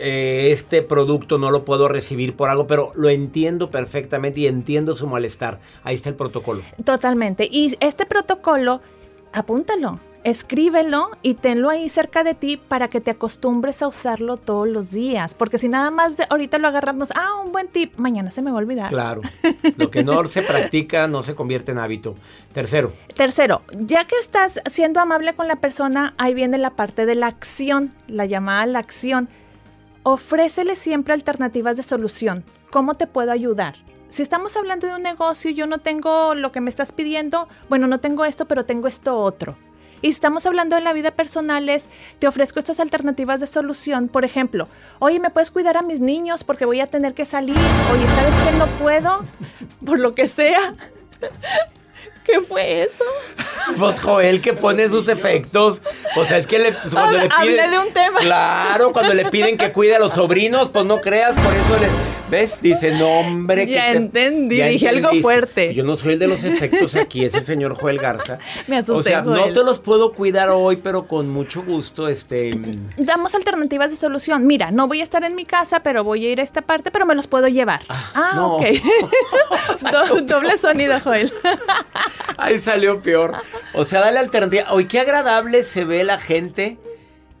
eh, 0.00 0.50
este 0.52 0.82
producto 0.82 1.38
no 1.38 1.50
lo 1.50 1.64
puedo 1.64 1.86
recibir 1.88 2.34
por 2.34 2.48
algo, 2.48 2.66
pero 2.66 2.92
lo 2.94 3.08
entiendo 3.10 3.70
perfectamente 3.70 4.40
y 4.40 4.46
entiendo 4.46 4.94
su 4.94 5.06
malestar. 5.06 5.60
Ahí 5.84 5.94
está 5.94 6.08
el 6.08 6.14
protocolo. 6.16 6.62
totalmente. 6.84 7.48
Y 7.50 7.76
este 7.80 8.06
protocolo, 8.06 8.80
apúntalo, 9.32 10.00
escríbelo 10.22 11.10
y 11.22 11.34
tenlo 11.34 11.70
ahí 11.70 11.88
cerca 11.88 12.24
de 12.24 12.34
ti 12.34 12.56
para 12.58 12.88
que 12.88 13.00
te 13.00 13.10
acostumbres 13.10 13.80
a 13.82 13.88
usarlo 13.88 14.36
todos 14.36 14.68
los 14.68 14.90
días. 14.90 15.34
Porque 15.34 15.58
si 15.58 15.68
nada 15.68 15.90
más 15.90 16.16
de- 16.16 16.26
ahorita 16.28 16.58
lo 16.58 16.68
agarramos, 16.68 17.10
ah, 17.14 17.40
un 17.44 17.52
buen 17.52 17.68
tip, 17.68 17.96
mañana 17.96 18.30
se 18.30 18.42
me 18.42 18.50
va 18.50 18.56
a 18.56 18.60
olvidar. 18.60 18.90
Claro. 18.90 19.22
Lo 19.76 19.90
que 19.90 20.04
no 20.04 20.22
se 20.26 20.42
practica 20.42 21.08
no 21.08 21.22
se 21.22 21.34
convierte 21.34 21.72
en 21.72 21.78
hábito. 21.78 22.14
Tercero, 22.52 22.92
Tercero, 23.14 23.62
ya 23.78 24.04
que 24.06 24.16
estás 24.16 24.60
siendo 24.70 25.00
amable 25.00 25.32
con 25.34 25.46
la 25.48 25.56
persona, 25.56 26.14
ahí 26.18 26.34
viene 26.34 26.58
la 26.58 26.70
parte 26.70 27.06
de 27.06 27.14
la 27.14 27.26
acción, 27.28 27.92
la 28.06 28.26
llamada 28.26 28.62
a 28.62 28.66
la 28.66 28.78
acción. 28.78 29.28
Ofrécele 30.02 30.76
siempre 30.76 31.12
alternativas 31.12 31.76
de 31.76 31.82
solución. 31.82 32.42
¿Cómo 32.70 32.94
te 32.94 33.06
puedo 33.06 33.32
ayudar? 33.32 33.74
Si 34.08 34.22
estamos 34.22 34.56
hablando 34.56 34.86
de 34.86 34.94
un 34.94 35.02
negocio 35.02 35.50
y 35.50 35.54
yo 35.54 35.66
no 35.66 35.76
tengo 35.78 36.34
lo 36.34 36.52
que 36.52 36.62
me 36.62 36.70
estás 36.70 36.90
pidiendo, 36.90 37.48
bueno, 37.68 37.86
no 37.86 37.98
tengo 38.00 38.24
esto, 38.24 38.46
pero 38.46 38.64
tengo 38.64 38.88
esto 38.88 39.18
otro. 39.18 39.56
Y 40.00 40.06
si 40.06 40.12
estamos 40.12 40.46
hablando 40.46 40.74
de 40.74 40.80
la 40.80 40.94
vida 40.94 41.10
personal, 41.10 41.68
es, 41.68 41.90
te 42.18 42.26
ofrezco 42.26 42.58
estas 42.58 42.80
alternativas 42.80 43.40
de 43.40 43.46
solución. 43.46 44.08
Por 44.08 44.24
ejemplo, 44.24 44.68
oye, 45.00 45.20
¿me 45.20 45.28
puedes 45.28 45.50
cuidar 45.50 45.76
a 45.76 45.82
mis 45.82 46.00
niños 46.00 46.44
porque 46.44 46.64
voy 46.64 46.80
a 46.80 46.86
tener 46.86 47.12
que 47.12 47.26
salir? 47.26 47.58
Oye, 47.92 48.06
¿sabes 48.06 48.50
que 48.50 48.58
no 48.58 48.66
puedo? 48.78 49.24
Por 49.84 49.98
lo 49.98 50.12
que 50.12 50.28
sea. 50.28 50.74
¿Qué 52.24 52.40
fue 52.40 52.84
eso? 52.84 53.04
pues 53.76 54.00
Joel 54.00 54.40
que 54.40 54.52
pone 54.52 54.88
sus 54.88 55.08
efectos. 55.08 55.82
O 56.16 56.24
sea, 56.24 56.38
es 56.38 56.46
que 56.46 56.58
le, 56.58 56.72
cuando 56.72 57.18
le 57.18 57.28
hablé 57.30 57.52
piden. 57.52 57.70
de 57.70 57.78
un 57.78 57.92
tema. 57.92 58.20
Claro, 58.20 58.92
cuando 58.92 59.14
le 59.14 59.26
piden 59.26 59.56
que 59.56 59.72
cuide 59.72 59.96
a 59.96 59.98
los 59.98 60.12
sobrinos, 60.14 60.70
pues 60.70 60.84
no 60.84 61.00
creas, 61.00 61.34
por 61.36 61.52
eso 61.54 61.78
le. 61.80 62.09
¿Ves? 62.30 62.62
Dice, 62.62 62.92
no, 62.92 63.08
hombre. 63.20 63.66
que 63.66 63.72
Ya 63.72 63.90
te- 63.90 63.96
entendí, 63.96 64.60
dije 64.62 64.88
algo 64.88 65.10
fuerte. 65.20 65.74
Yo 65.74 65.82
no 65.84 65.96
soy 65.96 66.12
el 66.14 66.18
de 66.18 66.28
los 66.28 66.44
efectos 66.44 66.94
aquí, 66.94 67.24
es 67.24 67.34
el 67.34 67.44
señor 67.44 67.74
Joel 67.74 67.98
Garza. 67.98 68.38
Me 68.68 68.76
asusté, 68.78 68.92
O 68.92 69.02
sea, 69.02 69.22
no 69.22 69.52
te 69.52 69.64
los 69.64 69.78
puedo 69.80 70.12
cuidar 70.12 70.48
hoy, 70.50 70.76
pero 70.76 71.06
con 71.08 71.28
mucho 71.28 71.62
gusto, 71.62 72.08
este. 72.08 72.52
Damos 72.96 73.34
alternativas 73.34 73.90
de 73.90 73.96
solución. 73.96 74.46
Mira, 74.46 74.70
no 74.70 74.86
voy 74.88 75.00
a 75.00 75.04
estar 75.04 75.24
en 75.24 75.34
mi 75.34 75.44
casa, 75.44 75.80
pero 75.82 76.04
voy 76.04 76.24
a 76.26 76.30
ir 76.30 76.40
a 76.40 76.44
esta 76.44 76.62
parte, 76.62 76.90
pero 76.90 77.06
me 77.06 77.14
los 77.14 77.26
puedo 77.26 77.48
llevar. 77.48 77.80
Ah, 77.88 78.32
no. 78.36 78.56
ok. 78.56 78.64
Do- 79.90 80.20
doble 80.22 80.56
sonido, 80.58 81.00
Joel. 81.00 81.32
Ahí 82.36 82.58
salió 82.58 83.00
peor. 83.02 83.34
O 83.74 83.84
sea, 83.84 84.00
dale 84.00 84.18
alternativa. 84.18 84.66
Oye, 84.70 84.86
qué 84.86 85.00
agradable 85.00 85.62
se 85.62 85.84
ve 85.84 86.04
la 86.04 86.18
gente. 86.18 86.78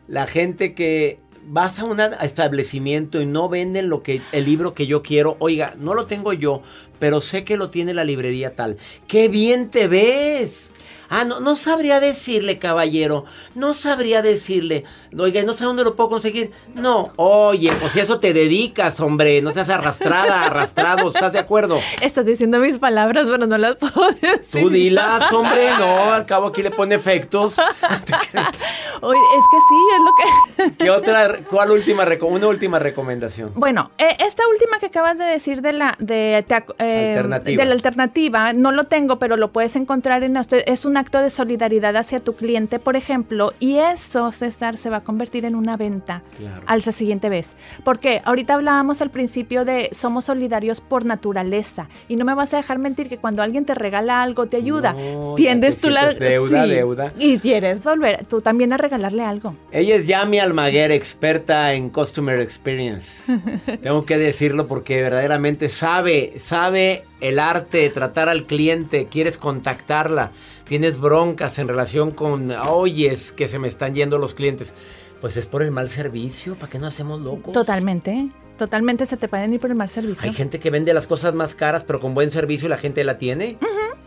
La 0.08 0.26
gente 0.26 0.74
que 0.74 1.20
vas 1.52 1.80
a 1.80 1.84
un 1.84 1.98
establecimiento 2.00 3.20
y 3.20 3.26
no 3.26 3.48
venden 3.48 3.88
lo 3.88 4.04
que 4.04 4.22
el 4.30 4.44
libro 4.44 4.72
que 4.72 4.86
yo 4.86 5.02
quiero. 5.02 5.36
Oiga, 5.40 5.74
no 5.78 5.94
lo 5.94 6.06
tengo 6.06 6.32
yo, 6.32 6.62
pero 7.00 7.20
sé 7.20 7.44
que 7.44 7.56
lo 7.56 7.70
tiene 7.70 7.92
la 7.92 8.04
librería 8.04 8.54
tal. 8.54 8.78
¡Qué 9.08 9.28
bien 9.28 9.68
te 9.68 9.88
ves! 9.88 10.72
Ah, 11.12 11.24
no, 11.24 11.40
no 11.40 11.56
sabría 11.56 11.98
decirle, 11.98 12.60
caballero. 12.60 13.24
No 13.56 13.74
sabría 13.74 14.22
decirle. 14.22 14.84
Oiga, 15.18 15.42
¿no 15.42 15.54
sé 15.54 15.64
dónde 15.64 15.82
lo 15.82 15.96
puedo 15.96 16.08
conseguir? 16.08 16.52
No. 16.74 17.12
Oye, 17.16 17.72
pues 17.80 17.92
si 17.92 17.98
eso 17.98 18.20
te 18.20 18.32
dedicas, 18.32 19.00
hombre. 19.00 19.42
No 19.42 19.52
seas 19.52 19.68
arrastrada, 19.70 20.44
arrastrado. 20.44 21.08
¿Estás 21.08 21.32
de 21.32 21.40
acuerdo? 21.40 21.78
Estás 22.00 22.24
diciendo 22.24 22.60
mis 22.60 22.78
palabras, 22.78 23.26
pero 23.28 23.48
no 23.48 23.58
las 23.58 23.74
puedo 23.74 24.12
decir. 24.22 24.62
Tú 24.62 24.70
dilas, 24.70 25.32
hombre, 25.32 25.70
no, 25.78 26.12
al 26.12 26.24
cabo 26.26 26.46
aquí 26.46 26.62
le 26.62 26.70
pone 26.70 26.94
efectos. 26.94 27.56
Oye, 29.02 29.20
es 29.38 29.44
que 29.50 29.58
sí, 29.68 29.78
es 29.96 30.04
lo 30.04 30.12
que... 30.14 30.76
¿Qué 30.84 30.90
otra, 30.90 31.38
cuál 31.50 31.72
última, 31.72 32.06
una 32.22 32.46
última 32.46 32.78
recomendación? 32.78 33.50
Bueno, 33.56 33.90
eh, 33.98 34.16
esta 34.20 34.46
última 34.46 34.78
que 34.78 34.86
acabas 34.86 35.18
de 35.18 35.24
decir 35.24 35.60
de 35.60 35.72
la 35.72 35.96
de, 35.98 36.44
te 36.46 36.64
eh, 36.78 37.20
de 37.44 37.64
la 37.64 37.72
alternativa, 37.72 38.52
no 38.52 38.70
lo 38.70 38.84
tengo, 38.84 39.18
pero 39.18 39.36
lo 39.36 39.50
puedes 39.50 39.74
encontrar 39.74 40.22
en. 40.22 40.36
Es 40.36 40.84
una 40.84 40.99
acto 41.00 41.20
de 41.20 41.30
solidaridad 41.30 41.96
hacia 41.96 42.20
tu 42.20 42.34
cliente, 42.34 42.78
por 42.78 42.94
ejemplo, 42.94 43.52
y 43.58 43.78
eso, 43.78 44.30
César, 44.32 44.76
se 44.76 44.88
va 44.90 44.98
a 44.98 45.04
convertir 45.04 45.44
en 45.44 45.54
una 45.56 45.76
venta 45.76 46.22
Claro. 46.36 46.62
al 46.66 46.82
la 46.86 46.92
siguiente 46.92 47.28
vez. 47.28 47.56
Porque 47.84 48.22
ahorita 48.24 48.54
hablábamos 48.54 49.02
al 49.02 49.10
principio 49.10 49.64
de 49.64 49.88
somos 49.92 50.26
solidarios 50.26 50.80
por 50.80 51.04
naturaleza 51.04 51.88
y 52.08 52.16
no 52.16 52.24
me 52.24 52.34
vas 52.34 52.54
a 52.54 52.58
dejar 52.58 52.78
mentir 52.78 53.08
que 53.08 53.18
cuando 53.18 53.42
alguien 53.42 53.64
te 53.64 53.74
regala 53.74 54.22
algo, 54.22 54.46
te 54.46 54.56
ayuda, 54.56 54.92
No, 54.94 55.34
tiendes 55.34 55.78
tú 55.78 55.90
la 55.90 56.12
deuda, 56.14 56.66
deuda. 56.66 57.12
y 57.18 57.38
quieres 57.38 57.82
volver 57.82 58.24
tú 58.26 58.40
también 58.40 58.72
a 58.72 58.76
regalarle 58.76 59.22
algo. 59.24 59.54
Ella 59.72 59.96
es 59.96 60.06
Yami 60.06 60.38
Almaguer, 60.38 60.90
experta 60.92 61.72
en 61.74 61.90
Customer 61.90 62.38
Experience. 62.40 63.38
Tengo 63.82 64.04
que 64.06 64.16
decirlo 64.18 64.66
porque 64.66 65.02
verdaderamente 65.02 65.68
sabe, 65.68 66.34
sabe 66.38 67.04
el 67.20 67.38
arte 67.38 67.78
de 67.78 67.90
tratar 67.90 68.28
al 68.28 68.44
cliente. 68.46 69.06
Quieres 69.06 69.38
contactarla, 69.38 70.32
tienes 70.64 70.98
broncas 70.98 71.58
en 71.58 71.68
relación 71.68 72.10
con, 72.10 72.50
oyes 72.50 73.32
que 73.32 73.48
se 73.48 73.58
me 73.58 73.68
están 73.68 73.94
yendo 73.94 74.18
los 74.18 74.34
clientes. 74.34 74.74
Pues 75.20 75.36
es 75.36 75.46
por 75.46 75.62
el 75.62 75.70
mal 75.70 75.90
servicio, 75.90 76.54
¿para 76.54 76.70
qué 76.70 76.78
no 76.78 76.86
hacemos 76.86 77.20
locos? 77.20 77.52
Totalmente, 77.52 78.30
totalmente 78.56 79.04
se 79.04 79.16
te 79.18 79.28
pueden 79.28 79.52
ir 79.52 79.60
por 79.60 79.70
el 79.70 79.76
mal 79.76 79.90
servicio. 79.90 80.26
Hay 80.28 80.34
gente 80.34 80.58
que 80.58 80.70
vende 80.70 80.94
las 80.94 81.06
cosas 81.06 81.34
más 81.34 81.54
caras, 81.54 81.84
pero 81.84 82.00
con 82.00 82.14
buen 82.14 82.30
servicio 82.30 82.66
y 82.66 82.70
la 82.70 82.78
gente 82.78 83.04
la 83.04 83.18
tiene. 83.18 83.58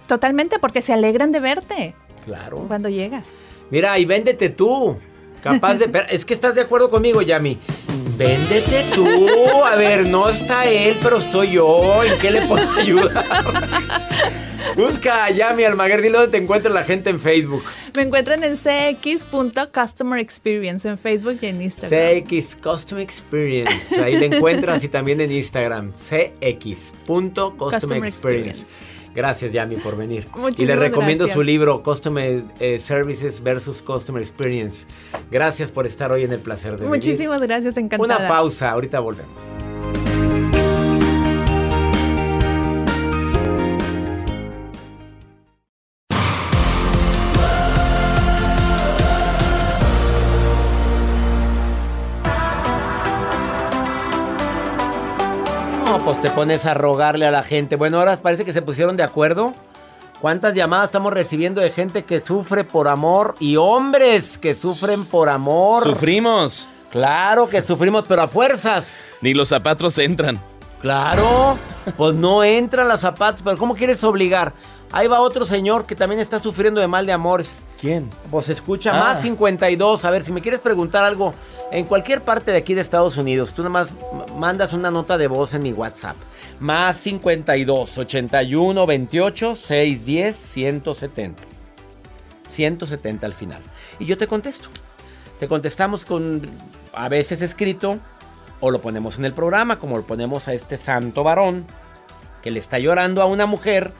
Totalmente, 0.08 0.58
porque 0.60 0.82
se 0.82 0.91
alegran 0.91 1.32
de 1.32 1.39
verte 1.39 1.95
Claro. 2.26 2.65
cuando 2.67 2.89
llegas. 2.89 3.28
Mira, 3.69 3.97
y 3.99 4.06
véndete 4.06 4.49
tú. 4.49 4.97
Capaz 5.41 5.76
de. 5.76 6.06
Es 6.10 6.26
que 6.26 6.34
estás 6.34 6.56
de 6.56 6.62
acuerdo 6.62 6.89
conmigo, 6.89 7.21
Yami. 7.21 7.58
Véndete 8.17 8.86
tú. 8.95 9.08
A 9.65 9.75
ver, 9.75 10.06
no 10.06 10.29
está 10.29 10.65
él, 10.65 10.97
pero 11.01 11.17
estoy 11.17 11.51
yo. 11.51 12.03
¿En 12.03 12.19
qué 12.19 12.32
le 12.32 12.41
puedo 12.47 12.69
ayudar? 12.79 13.25
Busca 14.75 15.25
a 15.25 15.32
Yami 15.32 15.63
Almaguer. 15.63 16.01
Dile 16.01 16.17
dónde 16.17 16.38
te 16.38 16.43
encuentra 16.43 16.71
la 16.71 16.84
gente 16.84 17.10
en 17.10 17.19
Facebook. 17.19 17.63
Me 17.95 18.01
encuentran 18.03 18.43
en 18.43 18.56
cx.customer 18.56 20.19
experience 20.19 20.88
en 20.88 20.97
Facebook 20.97 21.38
y 21.41 21.45
en 21.47 21.62
Instagram. 21.62 22.23
CX 22.23 22.56
Custom 22.56 22.99
Experience. 22.99 24.01
Ahí 24.01 24.17
le 24.17 24.25
encuentras 24.27 24.84
y 24.84 24.88
también 24.88 25.21
en 25.21 25.32
Instagram. 25.32 25.91
CX.Custom 25.93 27.58
Customer 27.58 28.03
Experience. 28.03 28.65
Gracias, 29.15 29.52
Yami, 29.54 29.78
por 29.78 29.95
venir. 29.95 30.28
y 30.34 30.36
le 30.36 30.41
Muchísimas 30.41 30.80
recomiendo 30.80 31.26
gracias. 31.26 31.36
su 31.36 31.43
libro, 31.43 31.84
Customer 31.84 32.43
eh, 32.60 32.80
Services 32.80 33.41
versus 33.43 33.82
Customer 33.82 34.21
Experience. 34.21 34.86
Gracias 35.32 35.71
por 35.71 35.86
estar 35.86 36.12
hoy 36.12 36.23
en 36.23 36.34
el 36.34 36.39
placer 36.39 36.78
de. 36.78 36.88
Muchísimas 36.88 37.41
gracias, 37.41 37.78
encantada. 37.78 38.19
Una 38.19 38.28
pausa, 38.28 38.71
ahorita 38.71 38.99
volvemos. 38.99 39.73
Pones 56.36 56.65
a 56.65 56.74
rogarle 56.74 57.28
a 57.28 57.32
la 57.32 57.43
gente. 57.43 57.76
Bueno, 57.76 58.00
ahora 58.00 58.17
parece 58.17 58.43
que 58.43 58.54
se 58.54 58.62
pusieron 58.62 58.98
de 58.98 59.04
acuerdo. 59.04 59.54
¿Cuántas 60.19 60.56
llamadas 60.56 60.86
estamos 60.86 61.13
recibiendo 61.13 61.62
de 61.62 61.69
gente 61.69 62.04
que 62.06 62.22
sufre 62.22 62.63
por 62.63 62.88
amor 62.88 63.36
y 63.39 63.58
hombres 63.58 64.38
que 64.38 64.56
sufren 64.56 65.06
por 65.06 65.30
amor? 65.30 65.84
Sufrimos. 65.84 66.67
Claro 66.91 67.48
que 67.48 67.62
sufrimos, 67.62 68.06
pero 68.08 68.24
a 68.24 68.28
fuerzas. 68.28 69.04
Ni 69.22 69.34
los 69.34 69.50
zapatos 69.50 69.98
entran. 69.98 70.39
Claro, 70.82 71.58
pues 71.98 72.13
no 72.15 72.43
entran 72.43 72.88
los 72.88 73.00
zapatos, 73.00 73.41
pero 73.43 73.58
¿cómo 73.58 73.76
quieres 73.76 74.04
obligar? 74.04 74.54
Ahí 74.91 75.08
va 75.08 75.22
otro 75.22 75.46
señor 75.46 75.86
que 75.86 75.96
también 75.96 76.22
está 76.22 76.39
sufriendo 76.39 76.82
de 76.82 76.88
mal 76.88 77.06
de 77.06 77.13
amores. 77.13 77.60
¿Quién? 77.84 78.10
Pues 78.32 78.48
escucha, 78.48 78.96
Ah. 78.96 79.00
más 79.00 79.22
52. 79.22 80.06
A 80.06 80.10
ver, 80.10 80.24
si 80.24 80.32
me 80.32 80.39
quieres 80.39 80.62
preguntar 80.62 81.04
algo 81.04 81.34
en 81.69 81.84
cualquier 81.84 82.22
parte 82.22 82.54
de 82.54 82.58
aquí 82.60 82.74
de 82.74 82.80
Estados 82.80 83.17
Unidos, 83.17 83.54
tú 83.54 83.62
nada 83.62 83.72
más 83.72 83.89
mandas 84.38 84.72
una 84.72 84.89
nota 84.89 85.17
de 85.17 85.28
voz 85.28 85.54
en 85.54 85.63
mi 85.63 85.74
WhatsApp. 85.74 86.15
Más 86.62 86.96
52 86.96 87.98
81 87.98 88.86
28 88.86 89.58
610 89.58 90.34
170. 90.38 91.43
170 92.50 93.26
al 93.26 93.34
final. 93.34 93.62
Y 94.00 94.06
yo 94.06 94.17
te 94.17 94.28
contesto. 94.28 94.69
Te 95.41 95.50
contestamos 95.50 96.06
con 96.06 96.41
a 96.93 97.10
veces 97.10 97.41
escrito 97.41 98.00
o 98.62 98.72
lo 98.72 98.80
ponemos 98.80 99.17
en 99.17 99.26
el 99.26 99.34
programa, 99.34 99.78
como 99.78 99.98
lo 99.98 100.04
ponemos 100.04 100.48
a 100.48 100.54
este 100.54 100.78
santo 100.78 101.26
varón 101.26 101.65
que 102.41 102.50
le 102.50 102.60
está 102.60 102.80
llorando 102.80 103.22
a 103.22 103.26
una 103.26 103.46
mujer, 103.46 103.91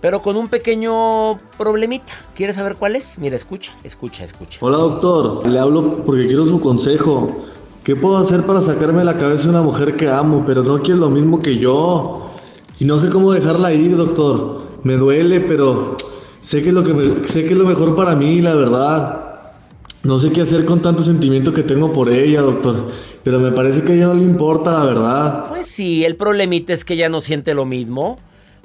pero 0.00 0.22
con 0.22 0.36
un 0.36 0.48
pequeño 0.48 1.36
problemita. 1.56 2.12
¿Quieres 2.34 2.56
saber 2.56 2.76
cuál 2.76 2.96
es? 2.96 3.18
Mira, 3.18 3.36
escucha, 3.36 3.72
escucha, 3.84 4.24
escucha. 4.24 4.58
Hola 4.62 4.76
doctor, 4.78 5.46
le 5.46 5.58
hablo 5.58 6.04
porque 6.04 6.26
quiero 6.26 6.46
su 6.46 6.60
consejo. 6.60 7.44
¿Qué 7.84 7.96
puedo 7.96 8.18
hacer 8.18 8.42
para 8.44 8.60
sacarme 8.60 8.98
de 9.00 9.04
la 9.06 9.16
cabeza 9.18 9.48
una 9.48 9.62
mujer 9.62 9.96
que 9.96 10.08
amo, 10.08 10.44
pero 10.46 10.62
no 10.62 10.80
quiere 10.80 11.00
lo 11.00 11.08
mismo 11.10 11.40
que 11.40 11.56
yo? 11.58 12.30
Y 12.78 12.84
no 12.84 12.98
sé 12.98 13.08
cómo 13.08 13.32
dejarla 13.32 13.72
ir, 13.72 13.96
doctor. 13.96 14.62
Me 14.84 14.94
duele, 14.94 15.40
pero 15.40 15.96
sé 16.40 16.62
que 16.62 16.68
es 16.68 16.74
lo 16.74 16.84
que 16.84 16.94
me- 16.94 17.26
sé 17.26 17.44
que 17.44 17.54
es 17.54 17.58
lo 17.58 17.64
mejor 17.66 17.96
para 17.96 18.14
mí, 18.14 18.40
la 18.42 18.54
verdad. 18.54 19.24
No 20.04 20.18
sé 20.18 20.30
qué 20.30 20.42
hacer 20.42 20.64
con 20.64 20.80
tanto 20.80 21.02
sentimiento 21.02 21.52
que 21.52 21.62
tengo 21.64 21.92
por 21.92 22.08
ella, 22.08 22.42
doctor. 22.42 22.86
Pero 23.24 23.40
me 23.40 23.50
parece 23.50 23.82
que 23.82 23.92
a 23.92 23.94
ella 23.96 24.06
no 24.08 24.14
le 24.14 24.22
importa, 24.22 24.78
la 24.78 24.84
verdad. 24.84 25.46
Pues 25.48 25.66
sí, 25.66 26.04
el 26.04 26.14
problemita 26.16 26.72
es 26.72 26.84
que 26.84 26.94
ella 26.94 27.08
no 27.08 27.20
siente 27.20 27.52
lo 27.54 27.64
mismo. 27.64 28.18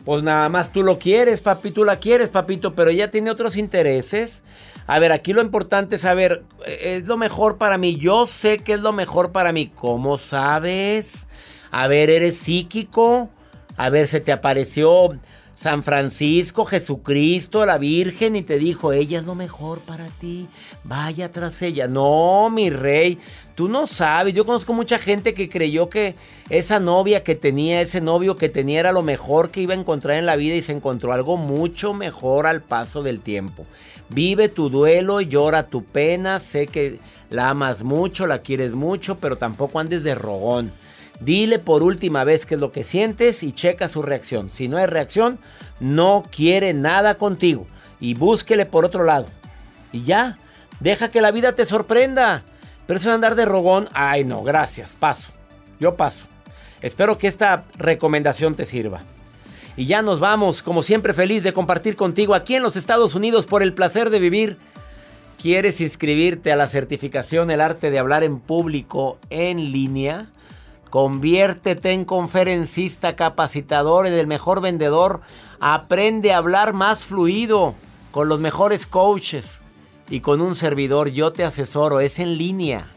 Pues 0.05 0.21
nada 0.21 0.49
más 0.49 0.71
tú 0.71 0.83
lo 0.83 0.99
quieres, 0.99 1.39
papi, 1.39 1.71
tú 1.71 1.85
la 1.85 1.99
quieres, 1.99 2.29
papito, 2.29 2.75
pero 2.75 2.89
ella 2.89 3.09
tiene 3.09 3.31
otros 3.31 3.55
intereses. 3.55 4.43
A 4.85 4.99
ver, 4.99 5.13
aquí 5.13 5.31
lo 5.31 5.41
importante 5.41 5.95
es 5.95 6.01
saber, 6.01 6.43
eh, 6.65 6.97
es 6.97 7.05
lo 7.05 7.15
mejor 7.17 7.57
para 7.57 7.77
mí. 7.77 7.95
Yo 7.95 8.25
sé 8.25 8.57
que 8.57 8.73
es 8.73 8.81
lo 8.81 8.91
mejor 8.91 9.31
para 9.31 9.53
mí. 9.53 9.71
¿Cómo 9.73 10.17
sabes? 10.17 11.27
A 11.71 11.87
ver, 11.87 12.09
¿eres 12.09 12.37
psíquico? 12.37 13.29
A 13.77 13.89
ver, 13.89 14.07
se 14.07 14.19
te 14.19 14.33
apareció 14.33 15.17
San 15.55 15.83
Francisco, 15.83 16.65
Jesucristo, 16.65 17.65
la 17.65 17.77
Virgen 17.77 18.35
y 18.35 18.41
te 18.41 18.57
dijo, 18.57 18.91
ella 18.91 19.19
es 19.19 19.25
lo 19.25 19.35
mejor 19.35 19.79
para 19.79 20.07
ti. 20.07 20.47
Vaya 20.83 21.31
tras 21.31 21.61
ella. 21.61 21.87
No, 21.87 22.49
mi 22.49 22.69
rey, 22.69 23.19
tú 23.55 23.67
no 23.67 23.87
sabes. 23.87 24.33
Yo 24.33 24.45
conozco 24.45 24.73
mucha 24.73 24.99
gente 24.99 25.33
que 25.33 25.49
creyó 25.49 25.89
que 25.89 26.15
esa 26.49 26.79
novia 26.79 27.23
que 27.23 27.35
tenía, 27.35 27.81
ese 27.81 28.01
novio 28.01 28.35
que 28.35 28.49
tenía 28.49 28.79
era 28.79 28.91
lo 28.91 29.01
mejor 29.01 29.51
que 29.51 29.61
iba 29.61 29.73
a 29.73 29.77
encontrar 29.77 30.17
en 30.17 30.25
la 30.25 30.35
vida 30.35 30.55
y 30.55 30.61
se 30.61 30.73
encontró 30.73 31.13
algo 31.13 31.37
mucho 31.37 31.93
mejor 31.93 32.47
al 32.47 32.61
paso 32.61 33.03
del 33.03 33.21
tiempo. 33.21 33.65
Vive 34.09 34.49
tu 34.49 34.69
duelo, 34.69 35.21
llora 35.21 35.67
tu 35.67 35.83
pena, 35.83 36.39
sé 36.39 36.67
que 36.67 36.99
la 37.29 37.49
amas 37.49 37.83
mucho, 37.83 38.27
la 38.27 38.39
quieres 38.39 38.73
mucho, 38.73 39.17
pero 39.19 39.37
tampoco 39.37 39.79
andes 39.79 40.03
de 40.03 40.15
rogón. 40.15 40.71
Dile 41.19 41.57
por 41.57 41.83
última 41.83 42.23
vez 42.23 42.45
qué 42.45 42.55
es 42.55 42.61
lo 42.61 42.71
que 42.71 42.83
sientes 42.83 43.43
y 43.43 43.53
checa 43.53 43.87
su 43.87 44.01
reacción. 44.01 44.49
Si 44.51 44.67
no 44.67 44.77
hay 44.77 44.87
reacción, 44.87 45.39
no 45.79 46.25
quiere 46.29 46.73
nada 46.73 47.15
contigo. 47.15 47.65
Y 47.99 48.15
búsquele 48.15 48.65
por 48.65 48.83
otro 48.83 49.03
lado. 49.03 49.27
Y 49.93 50.03
ya, 50.03 50.37
deja 50.79 51.11
que 51.11 51.21
la 51.21 51.31
vida 51.31 51.53
te 51.53 51.65
sorprenda. 51.65 52.43
Pero 52.85 52.97
eso 52.97 53.09
de 53.09 53.15
andar 53.15 53.35
de 53.35 53.45
rogón, 53.45 53.89
ay 53.93 54.23
no, 54.23 54.43
gracias, 54.43 54.95
paso. 54.99 55.31
Yo 55.79 55.95
paso. 55.95 56.25
Espero 56.81 57.17
que 57.17 57.27
esta 57.27 57.63
recomendación 57.77 58.55
te 58.55 58.65
sirva. 58.65 59.01
Y 59.75 59.85
ya 59.85 60.01
nos 60.01 60.19
vamos, 60.19 60.61
como 60.61 60.83
siempre 60.83 61.13
feliz 61.13 61.43
de 61.43 61.53
compartir 61.53 61.95
contigo 61.95 62.35
aquí 62.35 62.55
en 62.55 62.63
los 62.63 62.75
Estados 62.75 63.15
Unidos 63.15 63.45
por 63.45 63.63
el 63.63 63.73
placer 63.73 64.09
de 64.09 64.19
vivir. 64.19 64.57
¿Quieres 65.41 65.81
inscribirte 65.81 66.51
a 66.51 66.55
la 66.55 66.67
certificación 66.67 67.51
El 67.51 67.59
arte 67.59 67.89
de 67.89 67.99
hablar 67.99 68.23
en 68.23 68.39
público 68.39 69.17
en 69.29 69.71
línea? 69.71 70.27
Conviértete 70.89 71.91
en 71.91 72.05
conferencista 72.05 73.15
capacitador, 73.15 74.05
en 74.05 74.13
el 74.13 74.27
mejor 74.27 74.61
vendedor. 74.61 75.21
Aprende 75.59 76.33
a 76.33 76.37
hablar 76.37 76.73
más 76.73 77.05
fluido 77.05 77.73
con 78.11 78.29
los 78.29 78.39
mejores 78.39 78.85
coaches 78.85 79.62
y 80.09 80.19
con 80.19 80.41
un 80.41 80.55
servidor. 80.55 81.09
Yo 81.09 81.33
te 81.33 81.43
asesoro, 81.43 81.99
es 81.99 82.19
en 82.19 82.37
línea. 82.37 82.87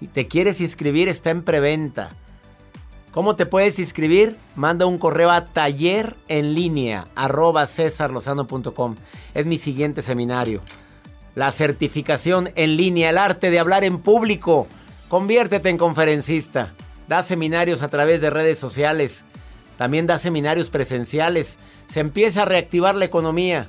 Y 0.00 0.08
te 0.08 0.26
quieres 0.26 0.60
inscribir, 0.60 1.08
está 1.08 1.30
en 1.30 1.42
preventa. 1.42 2.10
¿Cómo 3.12 3.36
te 3.36 3.44
puedes 3.44 3.78
inscribir? 3.78 4.36
Manda 4.56 4.86
un 4.86 4.96
correo 4.98 5.30
a 5.30 5.44
taller 5.44 6.16
en 6.28 6.54
línea 6.54 7.08
arroba. 7.14 7.64
Es 7.64 9.46
mi 9.46 9.58
siguiente 9.58 10.00
seminario. 10.00 10.62
La 11.34 11.50
certificación 11.50 12.50
en 12.56 12.76
línea, 12.76 13.10
el 13.10 13.18
arte 13.18 13.50
de 13.50 13.58
hablar 13.58 13.84
en 13.84 13.98
público. 13.98 14.66
Conviértete 15.08 15.68
en 15.68 15.76
conferencista. 15.76 16.72
Da 17.06 17.22
seminarios 17.22 17.82
a 17.82 17.88
través 17.88 18.20
de 18.22 18.30
redes 18.30 18.58
sociales. 18.58 19.24
También 19.76 20.06
da 20.06 20.18
seminarios 20.18 20.70
presenciales. 20.70 21.58
Se 21.88 22.00
empieza 22.00 22.42
a 22.42 22.46
reactivar 22.46 22.94
la 22.94 23.04
economía. 23.04 23.68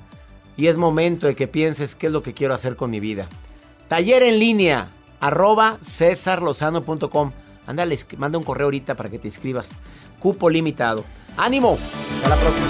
Y 0.55 0.67
es 0.67 0.77
momento 0.77 1.27
de 1.27 1.35
que 1.35 1.47
pienses 1.47 1.95
qué 1.95 2.07
es 2.07 2.13
lo 2.13 2.23
que 2.23 2.33
quiero 2.33 2.53
hacer 2.53 2.75
con 2.75 2.91
mi 2.91 2.99
vida. 2.99 3.25
Taller 3.87 4.23
en 4.23 4.39
línea, 4.39 4.89
arroba 5.19 5.77
cesarlozano.com. 5.83 7.31
Ándale, 7.65 7.99
manda 8.17 8.37
un 8.37 8.43
correo 8.43 8.65
ahorita 8.65 8.95
para 8.95 9.09
que 9.09 9.19
te 9.19 9.27
inscribas. 9.27 9.71
Cupo 10.19 10.49
limitado. 10.49 11.03
¡Ánimo! 11.37 11.77
Hasta 12.17 12.29
la 12.29 12.35
próxima. 12.35 12.67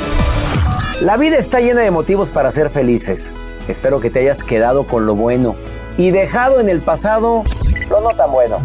La 1.01 1.17
vida 1.17 1.37
está 1.37 1.59
llena 1.59 1.81
de 1.81 1.91
motivos 1.91 2.29
para 2.29 2.51
ser 2.51 2.69
felices. 2.69 3.33
Espero 3.67 3.99
que 3.99 4.09
te 4.09 4.19
hayas 4.19 4.43
quedado 4.43 4.87
con 4.87 5.05
lo 5.05 5.15
bueno 5.15 5.55
y 5.97 6.11
dejado 6.11 6.59
en 6.59 6.69
el 6.69 6.81
pasado 6.81 7.43
lo 7.89 8.01
no 8.01 8.09
tan 8.09 8.31
bueno. 8.31 8.57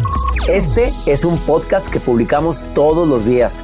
Este 0.47 0.91
es 1.05 1.25
un 1.25 1.37
podcast 1.39 1.91
que 1.91 1.99
publicamos 1.99 2.63
todos 2.73 3.07
los 3.07 3.25
días, 3.25 3.63